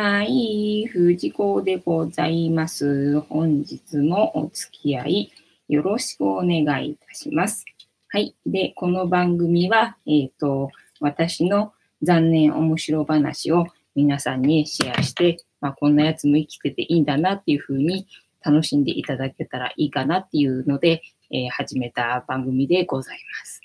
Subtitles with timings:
[0.00, 3.18] はい、藤子でございます。
[3.22, 5.32] 本日もお付き合い
[5.68, 7.64] よろしくお願いいたします。
[8.10, 8.36] はい。
[8.46, 13.66] で、この番組は、えっ、ー、と、私の残念面白話を
[13.96, 18.06] 皆さんにシェアして、まあ、こんなやつも生きてていいんだなっていうふうに
[18.44, 23.60] 楽しんでいただけたらいいかなっていうので、えー、始めた番組でございます。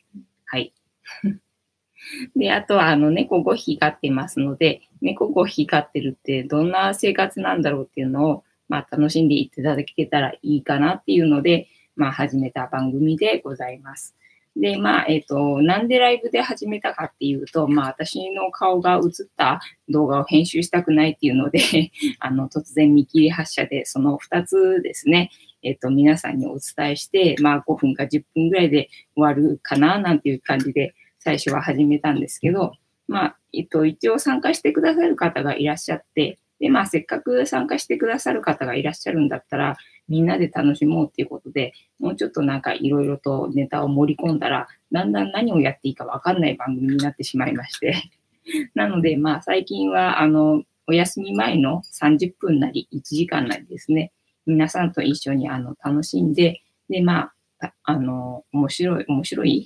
[0.45, 0.73] はい。
[2.36, 14.16] で、あとは、あの、猫5匹飼ってますので、猫5匹飼ってるってどんな生活なんだろうっていうのを、まあ、楽しんでいただけたらいいかなっていうので、まあ、始めた番組でございます。
[14.55, 21.59] で、まあ、えっ、ー、と、なんでライブで始めたかっていうと、まあ、私の顔が映った動画を編集したくないっていうので
[22.20, 25.31] あの、突然見切り発車で、その2つですね、
[25.63, 32.73] えっ、ー、と、皆さんにお伝えして、まあ、5分か10分ぐらいで終わるかな、なんていう感じで、最初は始めたんですけど、
[33.07, 39.76] まあ、えっと、一応参加してくださる方がいらっしゃって、で、まあ、せっかく参加してくださる方がいらっしゃるんだったら、
[40.07, 47.96] みんなで楽しもうっていうことで、もうちょっとなんかいろいろとネタを盛り込んだら、だんだん何をやっていいかわかんない番組になってしまいまして。
[48.76, 54.12] なので、まあ、最近は、あの、お休み前の30分なり1時間なりですね、
[54.46, 59.65] 皆さんと一緒にあの楽しんで、で、まあ、あの、面白い、面白い？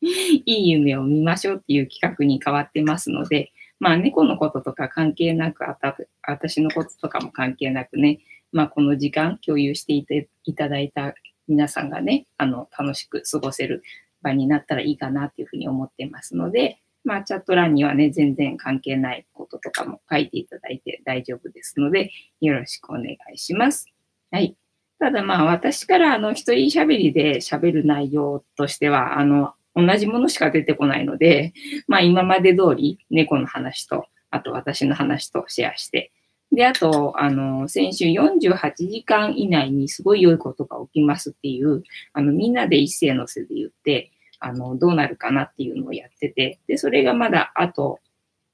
[0.02, 5.96] いい夢を見ましょうっていう企画に変わってますので、まあ猫のこととか関係なく、あた
[6.26, 8.20] 私のこととかも関係なくね、
[8.52, 11.14] まあこの時間共有していていただいた
[11.46, 13.82] 皆さんがね、あの楽しく過ごせる
[14.22, 22.10] 場になったらいいかなっていうふうに思ってますので、まあチャット欄にはね、全然関係ないこととかも書いていただいて大丈夫ですので、
[22.40, 23.86] よろしくお願いします。
[24.30, 24.56] はい。
[24.98, 29.54] ただまあ私からあの一人喋りで喋る内容としては、あの
[29.86, 31.52] 同じものしか出てこないので、
[31.86, 36.12] まあ今まで通り猫の話と、あと私の話とシェアして、
[36.50, 41.82] で、あと、あの、先週48時間以内にすごい良いことが起きますっていう、
[42.14, 44.10] あの、みんなで一斉のせで言って、
[44.40, 48.00] あの、どうなるかなっていうのをやってて、で、それがまだあと、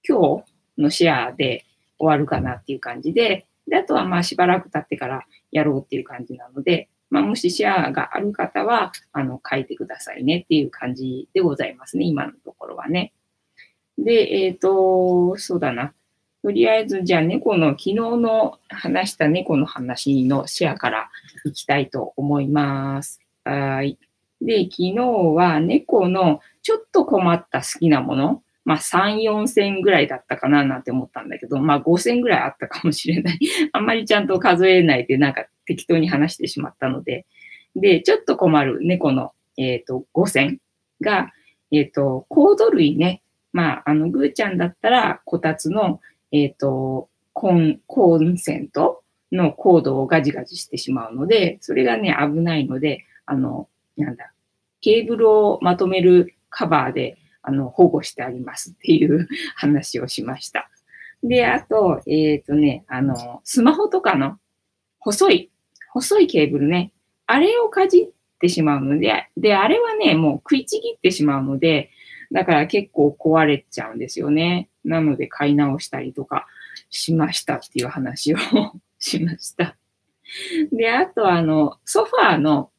[0.06, 0.42] 今
[0.76, 1.64] 日のシェアで
[1.98, 13.12] 終わるかなっていう感じで、で、あとはまあしばらく経ってからやろうっていう感じなので、まあ、もしシェアがある方は、あの、書いてくださいねっていう感じでございますね、今のところはね。
[13.98, 15.92] で、えっ、ー、と、そうだな。
[16.42, 21.10] とりあえず、じゃあ猫の、昨日の話した猫の話のシェアから
[21.44, 23.20] いきたいと思います。
[23.44, 23.98] はい。
[24.42, 24.94] で、昨日
[25.34, 33.38] は猫のちょっと困った好きなもの、まあ3、4千ぐらいだったかななんて思ったんだけど、まあ5千ぐらいあったかもしれない。
[33.72, 37.26] あんまりちゃんと数えないでなんか適当に話してしまったので、
[37.76, 40.60] で、ちょっと困る猫の、えっ、ー、と、5選
[41.00, 41.32] が、
[41.70, 43.22] えっ、ー、と、コード類ね。
[43.52, 46.00] まあ、あの、ぐーちゃんだったら、こたつの、
[46.32, 54.32] えっ、ー、と、コン、コンセントのコードをガジガジしてしまうので、それがね、危ないので、あの、なんだ、
[54.80, 60.70] ケーブルをまとめるカバーで、あの、保護してありますっていう 話をしました。
[61.22, 64.38] で、あと、えっ、ー、とね、あの、スマホとかの
[64.98, 65.50] 細い
[65.94, 66.90] 細いケーブルね、
[67.26, 68.06] あれをかじっ
[68.40, 71.90] てしまうので、で、あれはね、もう食いちぎってしまうので、
[72.32, 74.68] だから結構壊れちゃうんですよね。
[74.84, 76.46] なので買い直したりとか
[76.90, 78.38] しましたっていう話を
[78.98, 79.76] しました。
[80.72, 82.70] で、あとあの、ソファーの、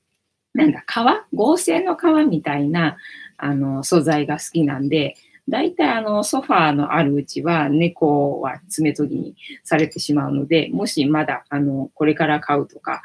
[0.53, 1.25] なんだ、革？
[1.33, 2.97] 合成の革みたいな、
[3.37, 5.15] あの、素材が好きなんで、
[5.47, 13.01] 大体あのソファーのあるうちは猫は爪研ぎにされてしまうので、もしまだあのこれから買うとか、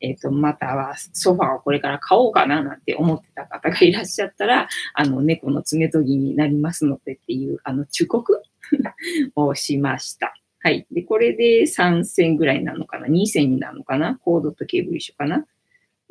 [0.00, 8.42] えっ、ー、と、またはソファーをこれから買おうかななんて思ってた方がいらっしゃったら、あの猫の爪研ぎになりますのでっていう、あの忠告
[9.36, 10.34] をしました。
[10.60, 10.86] はい。
[10.90, 14.16] で、これで3線ぐらいなのかな ?2 線になるのかな？
[14.16, 15.44] コードとケーブル一緒かな？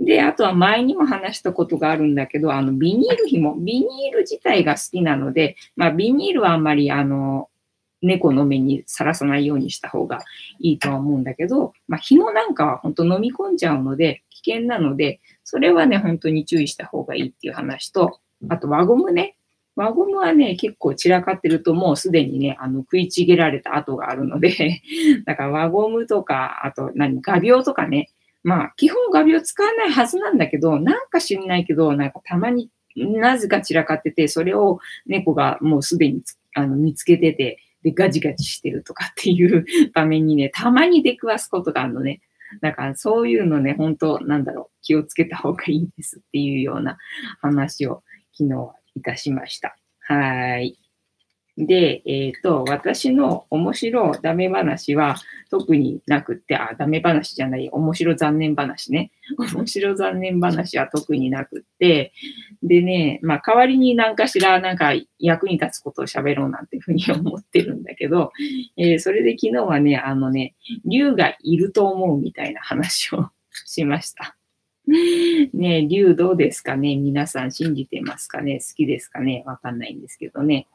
[0.01, 7.49] で、あとは前にも話したことがあるんだけど、あの、ビニール紐、ビニール自体が好きなので、まあ、ビニールはあんまり、あの、
[8.01, 10.23] 猫の目にさらさないようにした方が
[10.59, 19.35] いいとは思うんだけど、まあ、紐なんかは本当飲み込んじゃうので、危険なので、それはね、本当に注意した方がいいっていう話と、あと輪ゴムね。
[19.75, 24.81] 輪ゴムはね、結構散らかってるともうすでにね、あの、食いちぎられた跡があるので
[25.25, 28.09] だから輪ゴムとか、あと何、画鋲とかね、
[28.43, 36.21] まあ、基本画鋲使わないはずなんだけど、なんか知んないけど、なんかたまになぜか散らかってて、それを猫がもうすでに
[36.55, 42.21] あの見つけてて、で、ガジガジしてるとかっていう 場面にね、たまに出くわすことがあるのね。
[42.61, 46.97] だからそういうのね、本当なんだろう、気をつけた方がいいんですっていうような
[47.41, 48.03] 話を
[48.33, 49.77] 昨日いたしました。
[49.99, 50.80] はい。
[51.57, 55.17] で、えっ、と、私の面白ダメ話は
[55.49, 59.11] 特になくって、あ、ダメ話じゃない、面白残念話ね。
[59.53, 62.13] 面白残念話は特になくって、
[62.63, 68.31] でね、まあ代わりに何かしらなんか役に立つことを喋ろうなんていうふうに思ってるんだけど、
[68.77, 70.55] えー、それで昨日はね、あのね、
[70.85, 73.29] 竜がいると思うみたいな話を
[73.65, 74.37] しました。
[74.87, 76.95] ね竜どうですかね？
[76.95, 78.59] 皆さん信じてますかね？
[78.59, 79.43] 好きですかね？
[79.45, 80.67] わかんないんですけどね。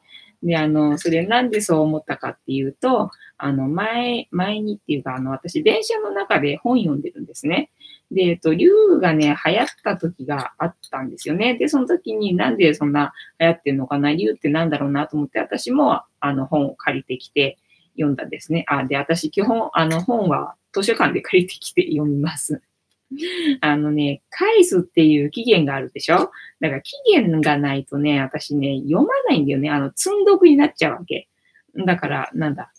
[0.43, 7.71] で、あの、それなんでそう思ったかっていうと、あの、前、前にっていうか、あの、私、電車の中で本読んでるんですね。
[8.11, 8.69] で、えっと、竜
[9.01, 11.55] がね、流行った時があったんですよね。
[11.57, 17.57] で、その時になんでそんな流行ってんのかな、竜ってなんだろうなと思って、私も、あの、本を借りてきて
[17.95, 18.63] 読んだんですね。
[18.67, 22.61] あ、で、私、基本、あの、本は図書館で借りてきて読みます。
[23.61, 26.31] あのね、返すっていう期限があるでしょ？
[26.59, 29.69] だから期限がないとね、私ね、読まないんだよね。
[29.69, 31.27] あの、積んどくになっちゃうわけ。
[31.85, 32.71] だから、なんだ、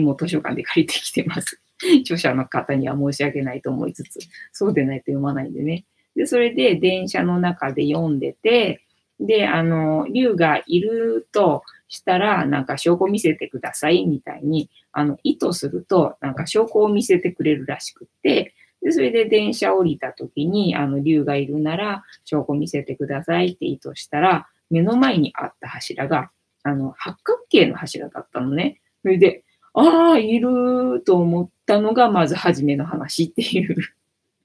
[0.00, 1.60] もう図書館で借りてきてます。
[2.02, 4.20] 著者の方には申し訳ないと思いつつ、
[4.52, 5.84] そうでないと読まないんでね。
[6.16, 8.82] で、それで電車の中で読んでて、
[9.20, 26.30] で、あの、竜がいるとしたら、なんか証拠見せてくださいみたいに、あの、意図すると、なんか証拠を見せてくれるらしくって、で、それで電車降りた時に、あの、竜がいるなら、証拠見せてくださいって意図したら、目の前にあった柱が、
[26.64, 28.80] あの、八角形の柱だったのね。
[29.02, 29.44] それで、
[29.74, 33.76] ああ、いると思ったのが、まず初めの話っていう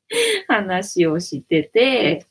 [0.47, 2.25] 話をしてて、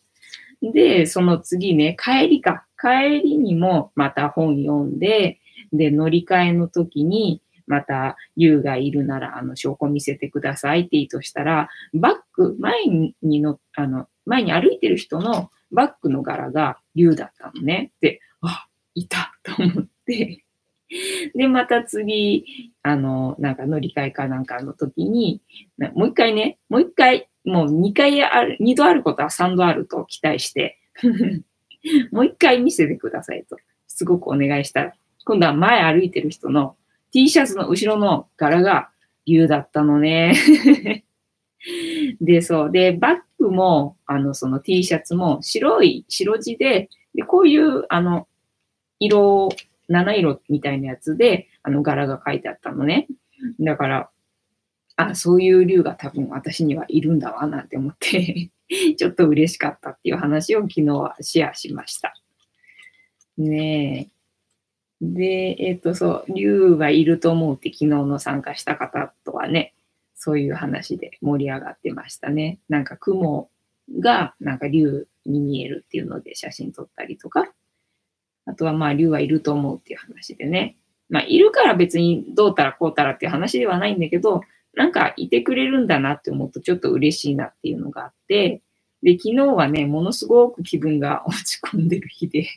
[0.62, 2.66] で、その次ね、帰りか。
[2.78, 5.40] 帰りにもまた本読んで、
[5.72, 12.86] で、乗り換えの時に、また、竜がいるなら、あの、証拠見せてくださいって言いとしたら、バック、前
[13.22, 17.92] にの、あの、前に歩いてる人のバックの柄が竜だったのね。
[18.00, 20.44] で、あ、いたと思って
[21.34, 25.42] で、また次、あの、なんか乗り換えかなんかの時に、
[25.94, 30.80] もう一回ね、もう一回、もう二回ある、二度あることは三度あると期待して
[32.10, 34.92] もう一回見せてくださいと、すごくお願いしたら、
[35.24, 36.76] 今度は前歩いてる人の
[37.16, 38.90] T シャツの後ろの柄が
[39.24, 40.34] 竜だったのね。
[42.20, 42.70] で、そう。
[42.70, 48.28] で、バッグも、あの、その T シャツも白い、白地で、で、こういう、あの、
[48.98, 49.48] 色、
[49.88, 53.06] 七色みたいなやつで、あの、柄が書いてあったのね。
[53.60, 54.10] だから、
[54.96, 58.50] あ、そういう竜が多分私にはいるんだわ、なんて思って
[58.98, 62.12] ちょっと嬉しかったっていう話を昨日はシェアしました。
[63.38, 64.15] ねえ。
[65.00, 69.75] で、えっ、ー、と、そう、竜がいると思うって昨日の参加した方とはね、
[70.14, 72.58] そういう話で盛り上がってましたね。
[72.69, 73.50] なんか雲
[74.00, 77.48] がなんか竜に見えるっていうので写真撮ったりとか、
[78.46, 80.76] あとはまあ竜はいると思うっていう話でね。
[81.10, 84.40] まあいるから別にどうたらこうたらっていう話ではないんだけど、
[84.75, 88.62] なんかいてくれるんだなって思うとちょっと嬉しいなっていうのがあって、
[89.02, 92.49] で、昨日はね、ものすごく気分が落ち込んでる日で、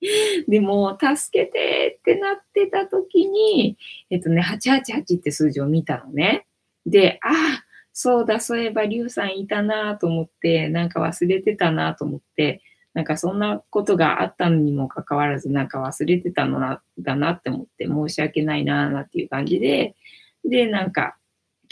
[0.48, 3.76] でも、助けてってなってた時に、
[4.10, 6.46] えっとね、888って数字を見たのね。
[6.84, 12.62] で、ああ、そうだ、そういえば、リュウさんいたなと思って、なんか忘れてたなと思って、
[12.92, 19.96] なんかそんなことがあったのにもかかわらず、なんか忘れてたのな、だなって思って、申し訳ないななっていう感じで、
[20.44, 21.16] で、なんか、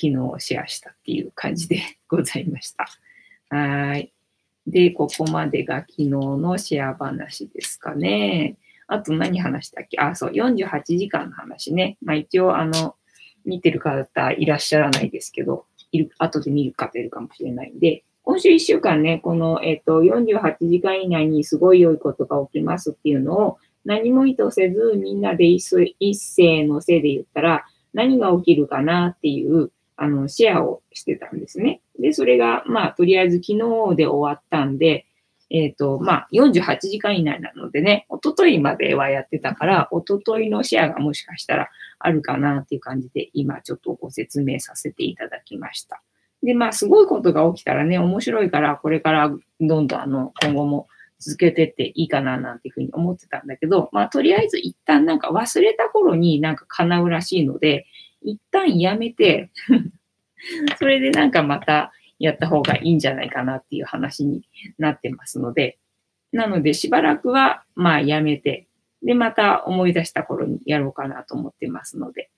[0.01, 2.87] 昨日シェアしたっていう感じでございました。
[3.51, 4.14] はい。
[4.67, 8.57] で、ここまでが昨日のシェア話ですかね。
[8.87, 9.99] あと何話したっけ？
[9.99, 11.97] あ、そう、48時間の話ね。
[12.03, 12.97] まあ一応、あの、
[13.45, 25.61] 見てる方いらっしゃらないですけど、いる、後で見る方いるかもしれないんで、今週1週間ね、この、えっ、ー、と、48時間以内にすごい良いことが起きますっていうのを、何も意図せず、みんなで一
[26.15, 31.81] 斉のせいで言ったら、何が起きるかなっていう、あの、シェアをしてたんですね。
[31.99, 35.07] で、それが、まあ、とりあえず昨日で終わったんで、
[35.51, 46.03] えっ、ー、と、まあ、48時間以内なのでね、おとといまではやってたから、おとといのシェアがもしかしたらあるかなっていう感じで、今ちょっとご説明させていただきました。
[46.43, 57.87] で、まあ、すごいことが起きたらね、面白いから、これからどんどんあの、今後も続けてっていいかななんていうふうに思ってたんだけど、まあ、とりあえず一旦なんか忘れた頃になんか叶うらしいので、
[58.25, 59.51] 一旦やめて
[60.79, 64.43] それでなんかまたやった方がいいんじゃないかなっていう話に
[64.79, 65.79] なってますので、
[66.33, 68.67] なのでしばらくはまあやめて、
[69.03, 72.31] で、また思い出した頃にやろうかなと思ってますので。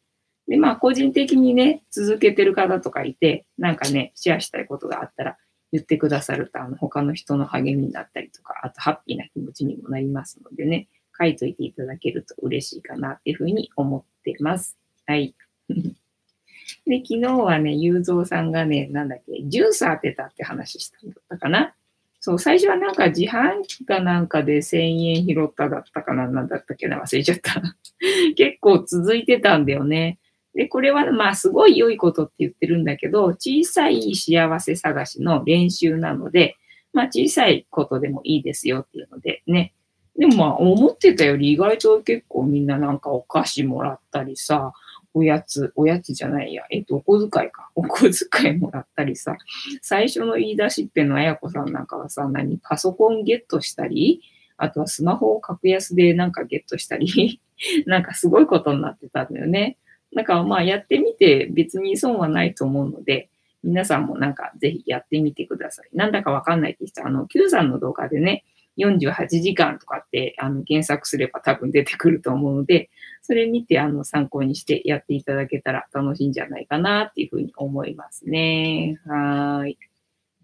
[0.48, 5.36] で、まあ個人的にね、続けてる方とかいて、なんかね、シェアしたいことがあったら
[5.72, 10.88] 言ってくださると、あの他の人の励みになったりとか、あとハッピーな気持ちにもなりますのでね、
[11.18, 14.76] 書いといていただけると嬉しいかなっていうふうに思ってます。
[15.06, 15.35] はい。
[16.86, 21.74] で、昨日はね、ゆうぞうさんがね、なんだっけ、ジュース当てたって話したんだったかな。
[22.20, 27.62] そう、最初はなんか自販機かなんかで1000円拾っただったかな、なんだったっけな、忘れちゃった。
[28.36, 30.18] 結構続いてたんだよね。
[30.54, 36.56] で、これはまあすごい良いことって言ってるんだけど、小さい幸せ探しの練習なので、
[36.92, 39.74] まあ小さいことでもいいですよっていうのでね。
[40.18, 44.72] でもまあ思ってたより意外と結構みんななんかお菓子もらったりさ、
[45.16, 47.70] おやつ、おやつじゃないや、えっと、お小遣いか。
[47.74, 49.34] お小遣いもらったりさ、
[49.80, 54.20] 最初の言い出しっぺのあやこさんなんかはさ、何、パソコンゲットしたり、
[54.58, 57.40] あとはスマホを格安でなんかゲットしたり、
[57.86, 59.78] なんかすごいことになってたんだよね。
[60.14, 63.30] だかまあやってみて別に損はないと思うので、
[63.64, 65.88] 皆さんもなんかぜひやってみてください。
[65.96, 68.44] なんだかわかんないって人は、あの、Q さんの動画でね、
[68.78, 72.90] 48時間とかってあの検索すれば多分出てくると思うので、
[73.22, 79.00] それ見てあの参考にしてやっていただけたら楽しいんじゃないかなっていうふうに思いますね。
[79.06, 79.78] はい。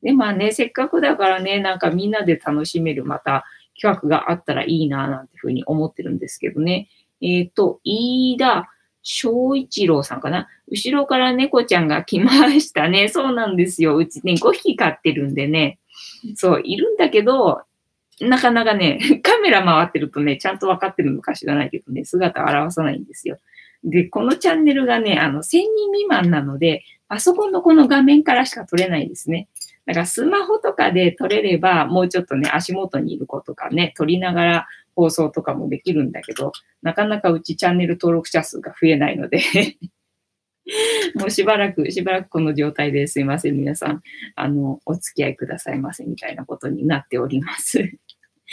[0.03, 3.45] で、まあね、せっかくだからね、なんかみんなで楽しめるまた
[3.81, 6.89] 企画があったらいいななんていうふうに思ってるんですけどね。
[7.21, 8.69] えっ、ー、と、飯田
[9.03, 10.49] 翔一郎さんかな。
[10.69, 13.09] 後ろから猫ちゃんが来ましたね。
[13.09, 13.97] そうなんですよ。
[13.97, 15.79] うちね、5匹飼ってるんでね。
[16.35, 17.63] そう、いるんだけど、
[18.23, 23.39] なかなかね、 カメラ回ってるとね、ちゃんと分かってるのか知らないけどね、姿を現さないんですよ。
[23.85, 29.49] で、このチャンネルがね、あの、1000人未満なので、パソコンのこの画面からしか撮れないですね。
[29.87, 36.53] だからスマホとかで撮れれば、もうちょっとね、足元にいる子とかね、撮りながら放送とかもできるんだけど、
[36.83, 39.41] なかなかうちチャンネル登録者数が増えないので
[41.17, 44.03] もうしばらく、しばらくこの状態ですいません、皆さん、
[44.37, 47.91] あの、お付き合いくださいませみたいなことになっております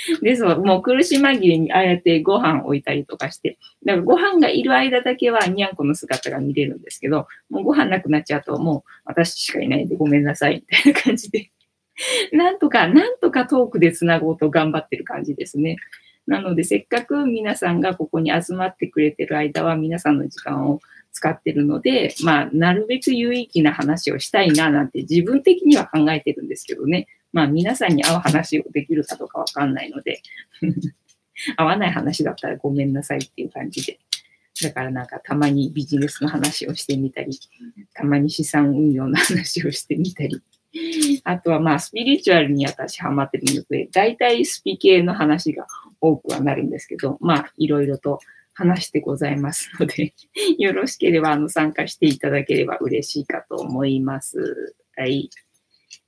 [0.21, 11.51] で、そう、もう苦し紛れにああやってご飯置いたりとかして、だからご飯がいる間だけはにゃんこの姿が見れるんですけど、もうご飯なくなっちゃうともう私しかいないんでごめんなさいみたいな感じで、
[12.31, 15.77] なんとか、なんとかトークで繋ごうと頑張ってる感じですね。
[16.27, 20.79] なので、せっかく皆さんがここに集まってくれてる間は皆さんの時間を
[21.11, 27.07] 使ってるので、まあ、なるべく有意義な話をしたいななんて自分的には考えてるんですけどね。
[27.31, 30.21] まあ皆さんに合う話をできるかどうかわかんないので
[31.57, 33.99] 合わない話だったらごめんなさいっていう感じで。
[34.61, 37.39] だからなんかたまにビジネスの話をしてみたり、
[37.93, 40.41] たまに資産運用の話をしてみたり、
[41.23, 45.65] あとはまあスピリチュアルに私ハマってるので、大体スピ系の話が
[46.01, 48.19] 多くはなるんですけど、まあいろいろと
[48.53, 50.13] 話してございますので、
[50.57, 54.75] よろしければあの参加していただければ嬉しいかと思います。
[54.97, 55.29] はい。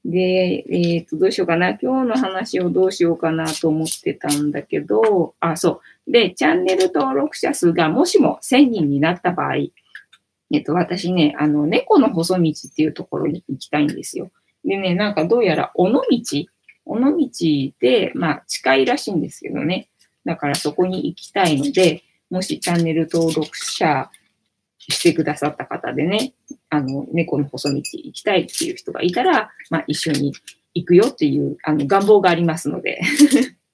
[0.04, 1.70] で、えっ、ー、と、どうしようかな。
[1.76, 6.12] 今日の話をどうしようかなと思ってたんだけど、あ、そう。
[6.12, 9.56] で、チャンネル登録者数がもしも1000人になった場合、
[10.54, 14.32] えっと、私ね、あの、猫の細道っていうところに行きたいんですよ。
[14.66, 16.02] でね、なんかどうやら、尾道
[16.86, 19.90] 尾道で、まあ、近いらしいんですけどね。
[20.26, 24.10] だからそこに行きたいので、もしチャンネル登録者
[24.78, 26.34] してくださった方でね、
[26.72, 30.34] あの、猫の細道行きたいっていう人がいたら、まあ、一緒に
[30.74, 33.01] 行くよっていう、あの、願望がありますので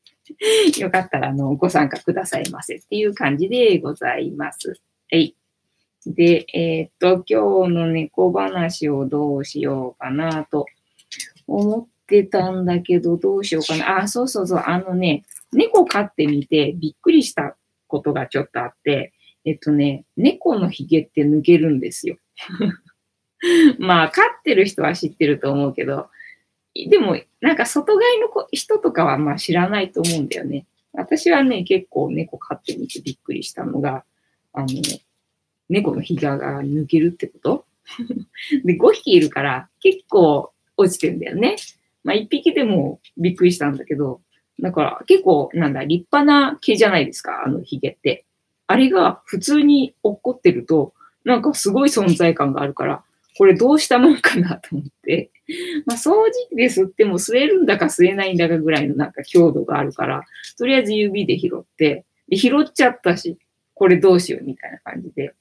[0.79, 4.81] よかったら、あの、ご参加くださいませっていう感じでございます。
[5.11, 5.35] はい。
[6.07, 10.65] で、えー、っと、今日の猫話をどうしようかなと
[11.45, 13.99] 思ってたんだけど、どうしようかな。
[13.99, 15.23] あ、そうそうそう、あのね、
[15.53, 19.13] 猫飼ってみてびっくりしたことがちょっとあって、
[19.45, 22.17] えっとね、猫の髭って抜けるんですよ。
[23.79, 26.09] まあ、飼ってる人は知ってると思うけど、
[26.75, 30.65] でも、なんか外飼いの人とかはまあ知らないと思うんだよね。
[30.93, 34.03] 私はね、結構猫飼ってみてびっくりしたのが、
[34.53, 34.67] あの、
[35.69, 37.65] 猫の髭が抜けるってこと？
[38.65, 41.55] で、5匹いるから結構落ちてんだよね。
[42.03, 44.21] まあ1匹でもびっくりしたんだけど、
[44.59, 48.25] だから結構なんだ、立派な毛じゃないですか、あの髭って。
[48.67, 53.03] あれが普通に落っこってると、なんかすごい存在感があるから、
[53.37, 55.29] これどうしたもんかなと思って、
[55.85, 60.23] まあ掃除機で吸っても吸えるんだか吸えないんだかぐらいのなんか強度があるから、
[60.57, 63.37] とりあえず指で拾って、で拾っちゃったし、
[63.73, 65.33] これどうしようみたいな感じで。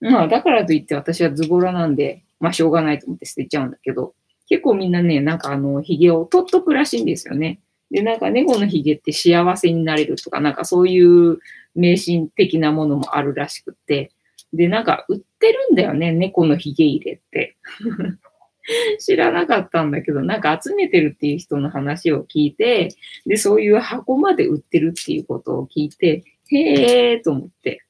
[0.00, 4.14] まあだからといって私はズボラなんで、まあしょうがないと思って捨てちゃうんだけど、
[4.48, 7.60] 結構みんなね、なんかあの、髭を取っとくらしいんですよね。
[7.90, 11.38] で、なんか猫の髭って幸せになれるとか、なんかそういう
[11.74, 14.10] 迷信的なものもあるらしくて、
[14.52, 17.56] で、なんか売ってるんだよね、猫の髭入れって。
[19.00, 22.90] 知らなかったんだけど、なんか集めてるっていう人の話を聞いて、
[23.26, 27.84] で、そういう箱まで売ってるっていうことを聞いて、へえーと思って。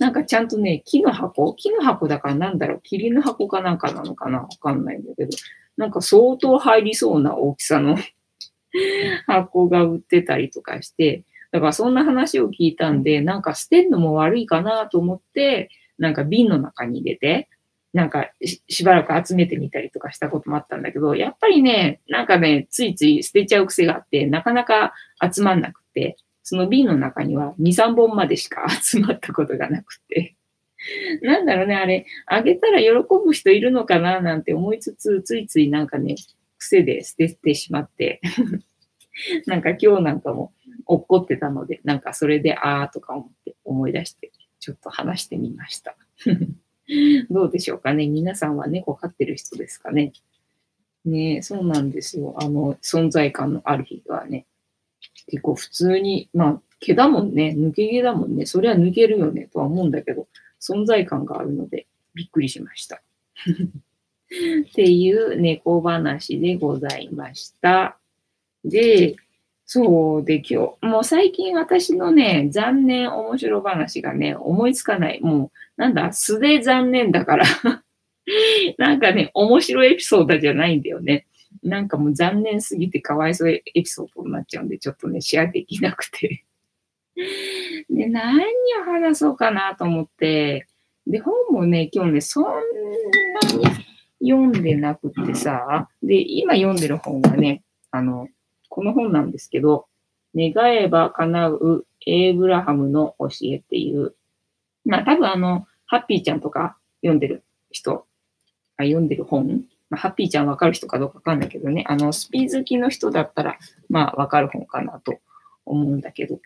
[0.00, 1.54] なんかちゃんとね、木の箱？
[1.54, 2.80] 木の箱だからなんだろう？
[2.82, 4.40] 霧の箱かなんかなのかな？
[4.40, 5.30] わかんないんだけど、
[5.76, 7.96] なんか相当入りそうな大きさの
[9.26, 17.48] 箱が売ってたりとかして、だからそんな話を聞いたんで、なんか捨てんのも悪いかなと思って、なんか瓶の中に入れて、
[17.92, 18.30] なんか
[18.68, 24.92] しばらく集めてみたりとかしたこともあったんだけど、やっぱりね、なんかね、ついつい捨てちゃう癖があって、なかなか
[25.32, 30.34] 集まんなくて、その瓶の中には2、3本までしか 集まったことがなくて。
[31.22, 36.14] なんだろうね、あれ、あげたら喜ぶ人いるのかななんて思いつつ、ついついなんかね、
[36.58, 38.20] 癖で捨ててしまって
[39.46, 40.52] なんか今日なんかも
[40.86, 45.96] 落っこってたので、なんかそれであーとか思って思い出して、ちょっと話してみました。
[47.30, 48.06] どうでしょうかね。
[48.06, 50.12] 皆さんは猫飼ってる人ですかね。
[51.04, 52.34] ねそうなんですよ。
[52.38, 54.46] あの、存在感のある人はね、
[55.26, 59.48] 結構普通に、まあ、毛だもんね、抜け毛だもんね、それは抜けるよね。
[59.52, 60.28] とは思うんだけど、
[60.60, 63.02] 存在感があるので、びっくりしました。
[63.46, 67.98] っていう猫話でございました。
[68.64, 69.16] で、
[69.70, 75.20] そうで今日、もう最近私のね、残念面白話がね、思いつかない。
[75.20, 77.44] もう、なんだ、素で残念だから。
[78.78, 81.26] なんかね、面白いエピソードじゃないんだよね。
[81.62, 86.44] なんかもう残念すぎてかわいそうエピソードになっちゃうんで、ちょっとね、シェアできなくて。
[87.90, 90.66] で、何を話そうかなと思って、
[91.06, 92.50] で、本もね、今日ね、そんな
[93.54, 93.66] に
[94.26, 98.28] 読んでなくてさ、で、今読んでる本はね、あの、
[98.78, 99.88] この本なんですけど、
[100.36, 104.14] 願えば叶うエイブラハムの教えっていう、
[104.84, 107.42] まあ多分あの、ハッピーちゃんとか読んでる
[107.72, 108.06] 人、
[108.76, 113.58] あ読んでる本、まあ、ハッピーちゃんわかる人かどうかわかんないけどね、あの、スピー好きの人だったら、
[113.88, 115.18] まあわかる本かなと
[115.66, 116.38] 思うんだけど、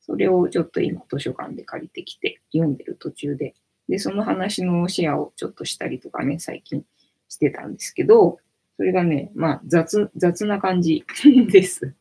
[0.00, 3.56] それをちょっと今図書館で借りてきて読んでる途中で、
[3.88, 6.84] で、その話のシェアをちょっとしたりとかね、最近
[7.28, 8.38] してたんですけど、
[8.80, 11.04] それがね、まあ、雑、雑な感じ
[11.52, 11.94] です。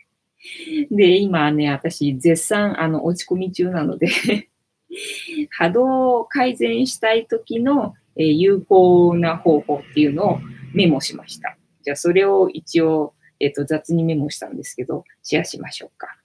[0.89, 4.07] で、今ね、私、絶賛、あの、落ち込み中なので
[5.51, 10.39] 波動を改善したい時の、えー、有効な方法っていうのを
[10.73, 11.57] メモしました。
[11.81, 16.17] じゃあ、それを一応、えっ、ー、と、雑にメモしたんですけど、シェアしましょうか。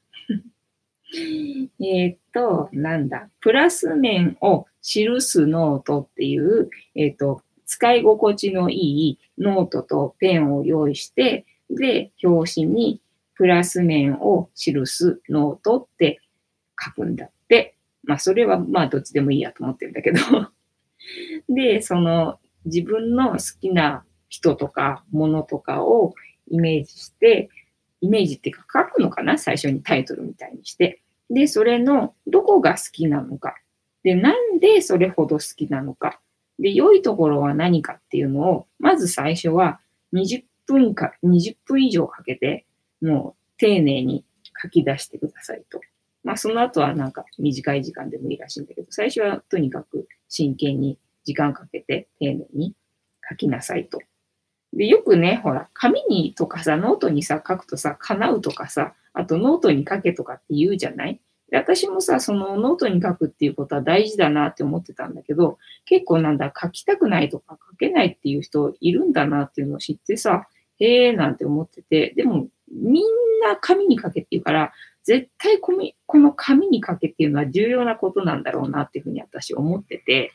[1.85, 13.01] えっと、なんだ、プラス面を記すノートっていう、えっ、ー、と、使い心地のいいノートとペンを用意して、で、表紙に
[13.35, 16.21] プラス面を記すノートって
[16.83, 17.77] 書くんだって。
[18.05, 20.21] まあ、それはまあ、どっちでもいいやと思ってるんだけど
[21.49, 26.15] で、その自分の好きな人とか物とかを
[26.49, 27.49] イメージして、
[28.01, 29.39] イメージっていうか書くのかな？
[29.39, 31.01] 最初にタイトルみたいにして。
[31.31, 33.57] で、それのどこが好きなのか。
[34.03, 36.21] で、なんでそれほど好きなのか。
[36.59, 39.81] で、良いところは何かっていうのを、まず最初は
[40.15, 42.67] 20分か、20分以上かけて、
[43.03, 44.25] もう丁寧に
[44.63, 45.81] 書き出してくださいと。
[46.23, 52.75] まあ、その後はなんか短い時間でもいいらしいんだけど、最初はとにかく真剣に時間かけて丁寧に
[53.29, 54.01] 書きなさいと。
[54.73, 61.21] で、よくね、ほら、紙にとかさ、ノートにさ、書くとさ、叶うとかさ、あとノートに書けとかって言うじゃない？
[61.55, 70.49] で私もさ、そのノートに書くっていうことは大事だなって思ってたんだけど、結構なんだ、書きたくないとか書けないっていう人いるんだなっていうのを知ってさ、
[70.81, 73.05] へえーなんて思ってて、でもみん
[73.41, 74.73] な紙に書けって言うから、
[75.05, 75.73] 絶対こ
[76.19, 80.33] の紙に書けっていうのは重要なことなんだろうなっていうふうに私思ってて、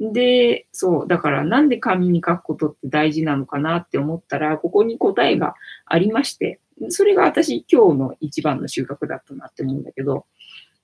[0.00, 10.26] で、そう、だからなんで紙に書くことって大事なのかなって思ったら、ここに答えがありまして、それが私今日の一番の収穫だったなって思うんだけど、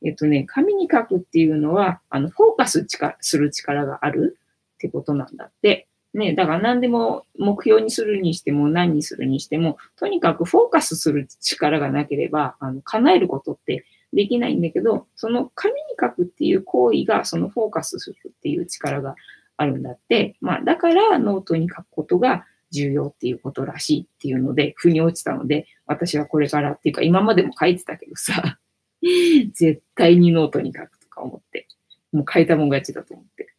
[0.04, 2.86] えっとね、紙に書くっていうのは、あの、フォーカス
[3.20, 4.38] する力がある
[4.74, 5.86] ってことなんだって。
[6.12, 19.14] ね、だから何でも目標にするにしても何にするにしても、とにかくフォーカスする力がなければ、あの、叶えることってできないんだけど、その紙に書くっていう行為が、そのフォーカスするっていう力が
[19.56, 20.36] あるんだって。
[20.40, 28.58] まあ、だからノートに書くことが重要っていうことらしいっていうので、腑に落ちたので、私はこれからっていうか、今までも書いてたけどさ、
[29.52, 31.66] 絶対にノートに書くとか思って、
[32.12, 33.52] もう書いたもん勝ちだと思って。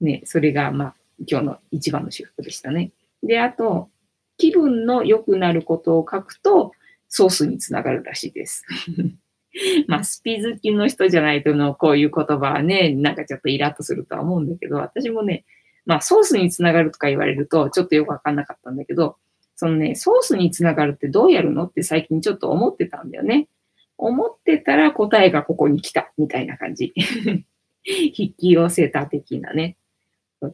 [0.00, 0.94] ね、それがまあ、
[1.26, 2.92] 今日の一番の収穫でしたね。
[3.22, 3.90] で、あと、
[4.36, 6.72] 気分の良くなることを書くと、
[7.08, 8.64] ソースにつながるらしいです。
[9.88, 15.44] まあ、スピ好きの人じゃないとのこういう言葉はね、なんかちょっとイラッとするとは思うんだけど、私もね、
[15.86, 19.16] まあ、ソースにつながるとか言われると、ちょっとよくわかんなかったんだけど、
[19.56, 23.48] そのね、ソースにつながるってどうやるのって最近ちょっと思ってたんだよね。
[23.98, 26.94] 思ってたら答えがここに来た、みたいな感じ。
[27.84, 29.76] 引き寄せた的なね。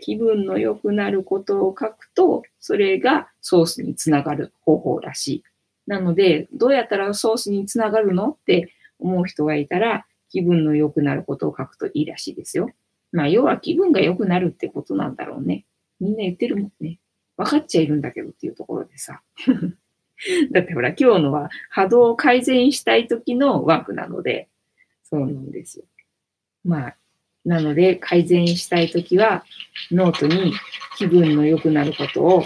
[0.00, 5.44] 気分の良くなることを書くと、それがソースにつながる方法らしい。
[5.86, 12.70] なので、どうやったらソースにつながるのって思う人がいたら、気分の良くなることを書くといいらしいですよ。
[13.12, 15.66] まあ、要は気分が良くなるってことなんだろうね。
[16.00, 16.98] みんな言ってるもんね。
[17.36, 19.22] 分かっちゃいるんだけどっていうところでさ。
[20.52, 24.48] だってほら、今日のは波動を改善したい時のワークなので、
[25.02, 25.84] そうなんですよ。
[26.64, 26.96] まあ、
[27.44, 29.44] なので改善したい時は、
[29.90, 30.52] ノートに
[30.96, 32.44] 気分の良くなることを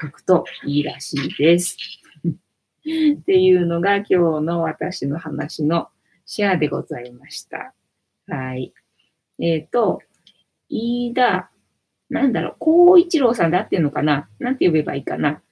[0.00, 1.76] 書くといいらしいです。
[3.16, 5.88] っていうのが今日の私の話の
[6.24, 7.74] シェアでございました。
[8.26, 8.72] はい。
[9.38, 10.00] えっ、ー、と、
[10.68, 11.50] 飯田、
[12.08, 14.28] なんだろう、孝一郎さんで合ってんのかな？
[14.38, 15.42] なんて呼べばいいかな？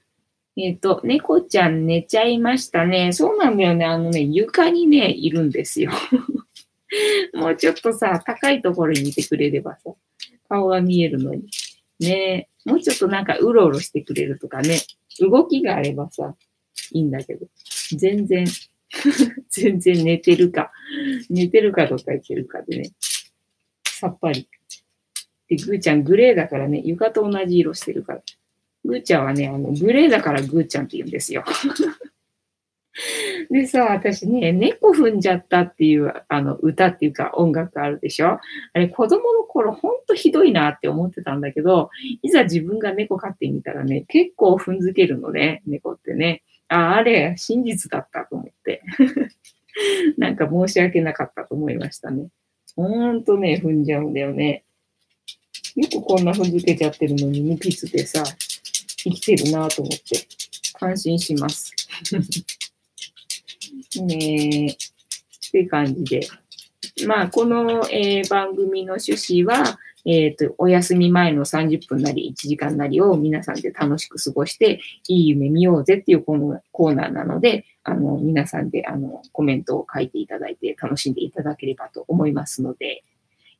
[0.61, 3.12] えっ、ー、と、猫ちゃん寝ちゃいましたね。
[3.12, 3.85] そうなんだよね。
[3.85, 5.92] あのね、床にね、いるんですよ。
[7.35, 9.94] もうちょっとさ、高いところにいてくれればさ、
[10.49, 11.44] 顔が見えるのに。
[12.01, 14.79] ねもうちょっとなんかうろうろしてくれるとかね、
[15.21, 16.35] 動きがあればさ、
[16.92, 17.47] いいんだけど、
[17.97, 18.47] 全然
[19.51, 20.73] 全然寝てるか、
[21.31, 22.90] 寝てるかどうか言ってるかでね、
[23.85, 24.49] さっぱり。
[25.49, 28.23] で、ぐーちゃんグレーだからね、床と同じ色してるから。
[28.88, 31.44] ぐーちゃんはね、あの、グレーだからぐーちゃんって言うんですよ。
[33.51, 38.38] でさ、私ね、猫踏んじゃったっていう、あの、歌っていうか音楽あるでしょ？
[38.72, 41.90] あれ、子供の頃ほんとひどいなって思ってたんだけど、
[42.22, 46.42] いざ自分が猫飼ってみたらね、結構踏んづけるのね、猫ってね。
[46.68, 48.83] あ、あれ、真実だったと思って。
[50.18, 52.29] なんか申し訳なかったと思いましたね。
[52.74, 54.64] ほんとね、踏んじゃうんだよね。
[55.77, 58.24] よくこんな踏んづけちゃってるのに、無筆でさ、
[58.98, 60.26] 生きてるなと思って、
[60.74, 61.72] 感心します。
[64.02, 66.28] ねって感じで。
[67.06, 83.02] まあ、この、えー、番組の趣旨は、えっ、ー、と、お休み前の30分なり1時間なりを皆さんで楽しく過ごして、いい夢見ようぜっていうこのコーナーなので、あの、皆さんで、あの、コメントを書いていただいて楽しんでいただければと思いますので、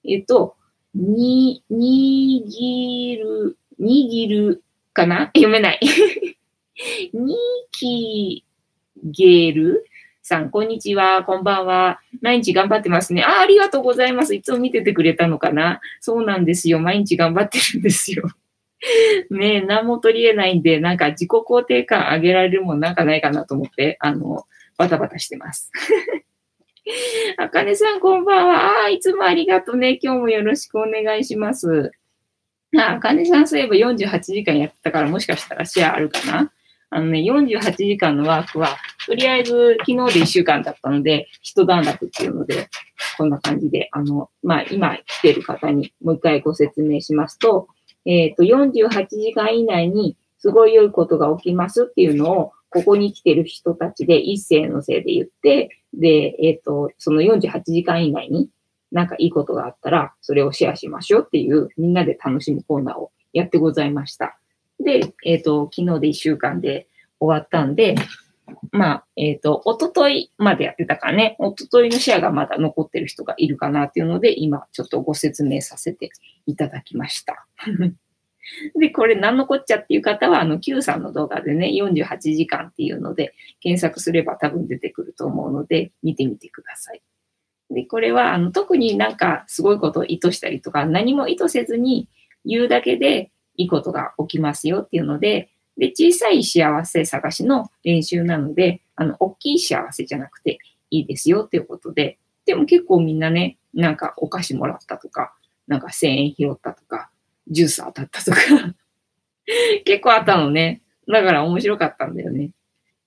[0.05, 0.57] えっ、ー、と、
[0.95, 4.63] に、にぎる、にぎる
[4.99, 5.27] かな？
[5.27, 5.81] 読めない。
[7.13, 7.37] に
[7.71, 8.45] き
[9.05, 9.87] げる
[10.23, 12.01] さん、こんにちは、こんばんは。
[12.21, 13.23] 毎日頑張ってますね。
[13.23, 14.35] あ、ありがとうございます。
[14.35, 15.81] いつも見ててくれたのかな？
[16.01, 16.81] そうなんですよ。
[16.81, 18.25] 毎日頑張ってるんですよ。
[19.31, 25.71] ねえ、何も取り得ないんで、なんか自己肯定感上げられるもんなんかないかなと思って、あの、バタバタしてます。
[27.39, 28.85] あかねさん、こんばんは。
[28.87, 30.01] あいつもありがとうね。
[30.03, 31.93] 今日もよろしくお願いします。
[32.79, 36.53] あ、かねさん、そういえば48時間やってたから、もしかしたらシェアあるかな？
[36.91, 38.77] あのね、48時間のワークは、
[39.07, 42.69] とりあえず昨日で1週間だったので、一段落っていうので、
[43.19, 47.69] こんな感じで、あの、まあ、今来てる方にもう一回ご説明しますと、
[48.07, 58.49] えっ、ー、と、48時間以内にすごい良いことが起きますっていうのを、ここに来てる人たちで一斉のせいで言って、で、えっ、ー、と、その48時間以内に
[58.93, 64.39] なんかいいことがあったら、それをシェアしましょうっていう、みんなで楽しむコーナーをやってございました。
[64.81, 66.89] で、えっ、ー、と、昨日で1週間で
[67.21, 67.97] 終わったんで、
[68.73, 76.11] まあ、えっ、ー、と、おとといまでやってたからね、おとといのシェアがまだ残ってる人がいるかなっていうので、今ちょっとご説明させて
[76.47, 77.47] いただきました。
[78.81, 87.03] で、これ何のこっちゃっていう方は、あの、Q さんの動画でね、48時間っていうので、検索すれば多分出てくると思うので、見てみてください。
[87.71, 92.09] で、これは、あの、特になんかすごいことを意図したりとか、何も意図せずに
[92.45, 100.59] 言うだけで、いいことが起きますよっていうので、で、小さい幸せ探しの練習なので、あの、大きい幸せじゃなくて
[100.91, 105.35] いいですよっていうことで、でも結構みんなね、なんかお菓子もらったとか、
[105.67, 107.11] なんか1000円拾ったとか、
[107.49, 108.39] ジュース当たったとか
[109.85, 110.83] 結構あったのね。
[111.07, 112.51] だから面白かったんだよね。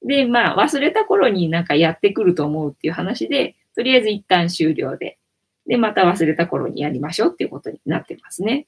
[0.04, 5.18] で、まあ忘れた頃になんかやってくると思うっていう話で、とりあえず一旦終了で、
[5.68, 8.68] で、また忘れた頃にやりましょうっていうことになってますね。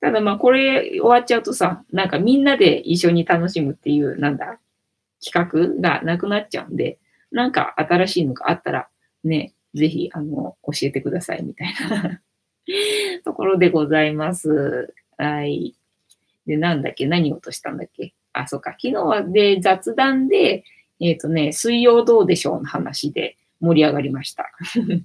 [0.00, 4.60] ただまあこれ終わっちゃうとさ、なんかみんなで一緒に楽しむっていう、なんだ、
[5.24, 6.98] 企画がなくなっちゃうんで、
[7.32, 8.88] なんか新しいのがあったら、
[9.24, 12.20] ね、ぜひ、あの、教えてくださいみたいな
[13.24, 14.94] ところでございます。
[15.16, 15.74] はい。
[16.46, 18.14] で、なんだっけ何を落としたんだっけ？
[18.32, 18.72] あ、そっか。
[18.72, 20.64] 昨日はで雑談で、
[21.00, 24.50] えっ、ー、とね、水曜どうでしょうの話で盛り上がりました。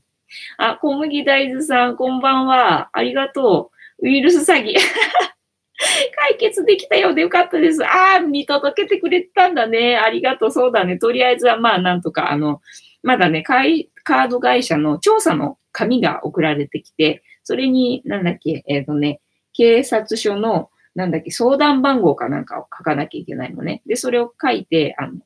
[0.58, 2.89] あ、小麦大豆さん、こんばんは。
[2.94, 4.08] ありがとう。
[4.08, 4.76] ウイルス詐欺。
[6.16, 7.86] 解決できたようでよかったです。
[7.86, 9.98] ああ、見届けてくれたんだね。
[9.98, 10.52] ありがとう。
[10.52, 10.98] そうだね。
[10.98, 12.62] とりあえずはまあなんとか、あの、
[13.02, 19.20] まだね、カード会社の調査の紙が送られてきて、それに、なんだっけ、えっ、ー、とね、
[19.52, 23.82] 警察署の、なんだっけ、相談番号かなんかを書かなきゃいけないのね。
[23.86, 25.20] で、それを書いて、あの、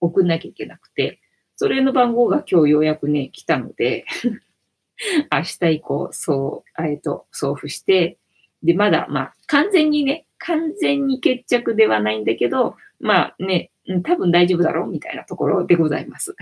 [0.00, 1.20] 送んなきゃいけなくて、
[1.56, 4.04] それの番号が今日ようやくね、来たので
[5.32, 8.18] 明日以降、そう、えっと、送付して、
[8.62, 13.70] で、まだ、まあ、完全にね、完全に決着ではないんだけど、まあね、
[14.02, 16.34] 多分大丈夫だろうみたいなところでございます。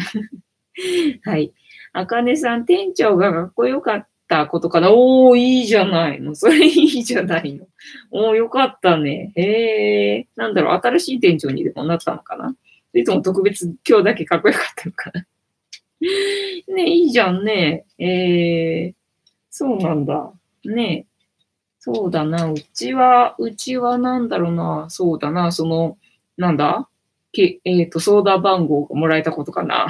[1.24, 1.52] はい。
[1.92, 6.34] あかねさん、店長がかっこよかったことかなおー、いいじゃないの。
[6.34, 7.66] それいいじゃないの。
[8.10, 9.32] おー、よかったね。
[9.34, 10.28] へえ。
[10.36, 12.54] なんだろう、新しい店長にでもなったのかな
[12.94, 15.26] いつも特別今日だけかっこよかったのかな
[16.74, 17.86] ね、いいじゃんね。
[17.98, 18.94] えー、
[19.50, 20.32] そうなんだ。
[20.64, 21.06] ね。
[21.78, 22.50] そうだな。
[22.50, 24.86] うちは、うちはなんだろうな。
[24.88, 25.52] そうだな。
[25.52, 25.98] その、
[26.36, 26.88] なんだ？
[27.32, 29.86] けえっ、ー、と、相談番号がもらえたことかな。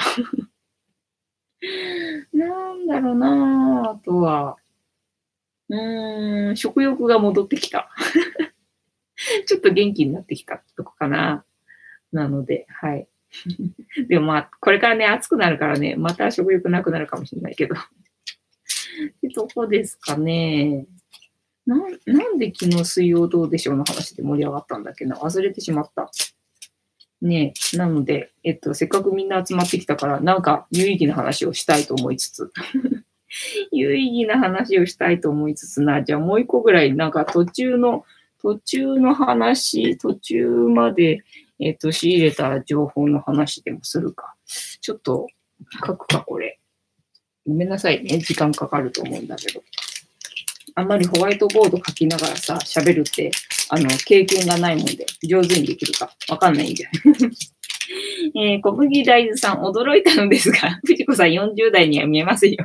[2.32, 3.90] なんだろうな。
[3.90, 4.56] あとは、
[5.68, 7.90] うーん、食欲が戻ってきた。
[9.46, 11.44] ちょっと元気になってきたとこかな。
[12.12, 13.08] なので、はい。
[14.08, 17.74] でもまあ、これからね、暑くなるからね、また食欲なくなるかもしれないけど。
[19.22, 20.86] で、どこですかね。
[21.66, 26.10] な、なんで昨日水曜どうでしょうの話で盛り上がったんだっけな忘れてしまった。
[27.22, 32.52] ねえなので、えっと、せっかくみんな集まってきたから、なんか有意義な話をしたいと思いつつ。
[33.70, 38.04] 有意義な話をしたいと思いつつな、じゃあもう一個ぐらい、なんか途中の、
[38.40, 41.22] 途中の話、途中まで
[41.62, 44.34] えっ、ー、と、仕入れた情報の話でもするか。
[44.80, 45.26] ちょっと
[45.86, 46.58] 書くか、これ。
[47.46, 48.18] ごめんなさいね。
[48.18, 49.62] 時間かかると思うんだけど。
[50.74, 53.30] あんまりホワイトボード書きながらさ、喋るって、
[53.68, 56.92] あの、経験がないもんで、上手にできるかわかんないんじゃん。
[58.34, 62.56] えー、小麦大豆さん、驚いたのですが、 藤子さん40代には見えますよ。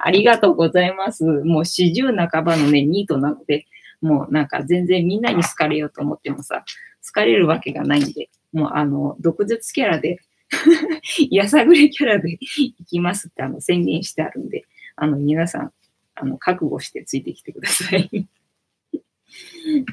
[0.00, 1.24] ありがとうございます。
[1.24, 3.66] もう40半ばのね、ニートなので、
[4.00, 6.64] もうなんか全然みんなに好かれようと思ってもさ、
[7.06, 10.18] 好かれるわけがないんで、もうあの、毒舌キャラで
[11.30, 14.64] やさぐれキャラで行きますってあの宣言してあるんで、
[14.96, 15.72] あの、皆さん、
[16.14, 18.28] あの、覚悟してついてきてください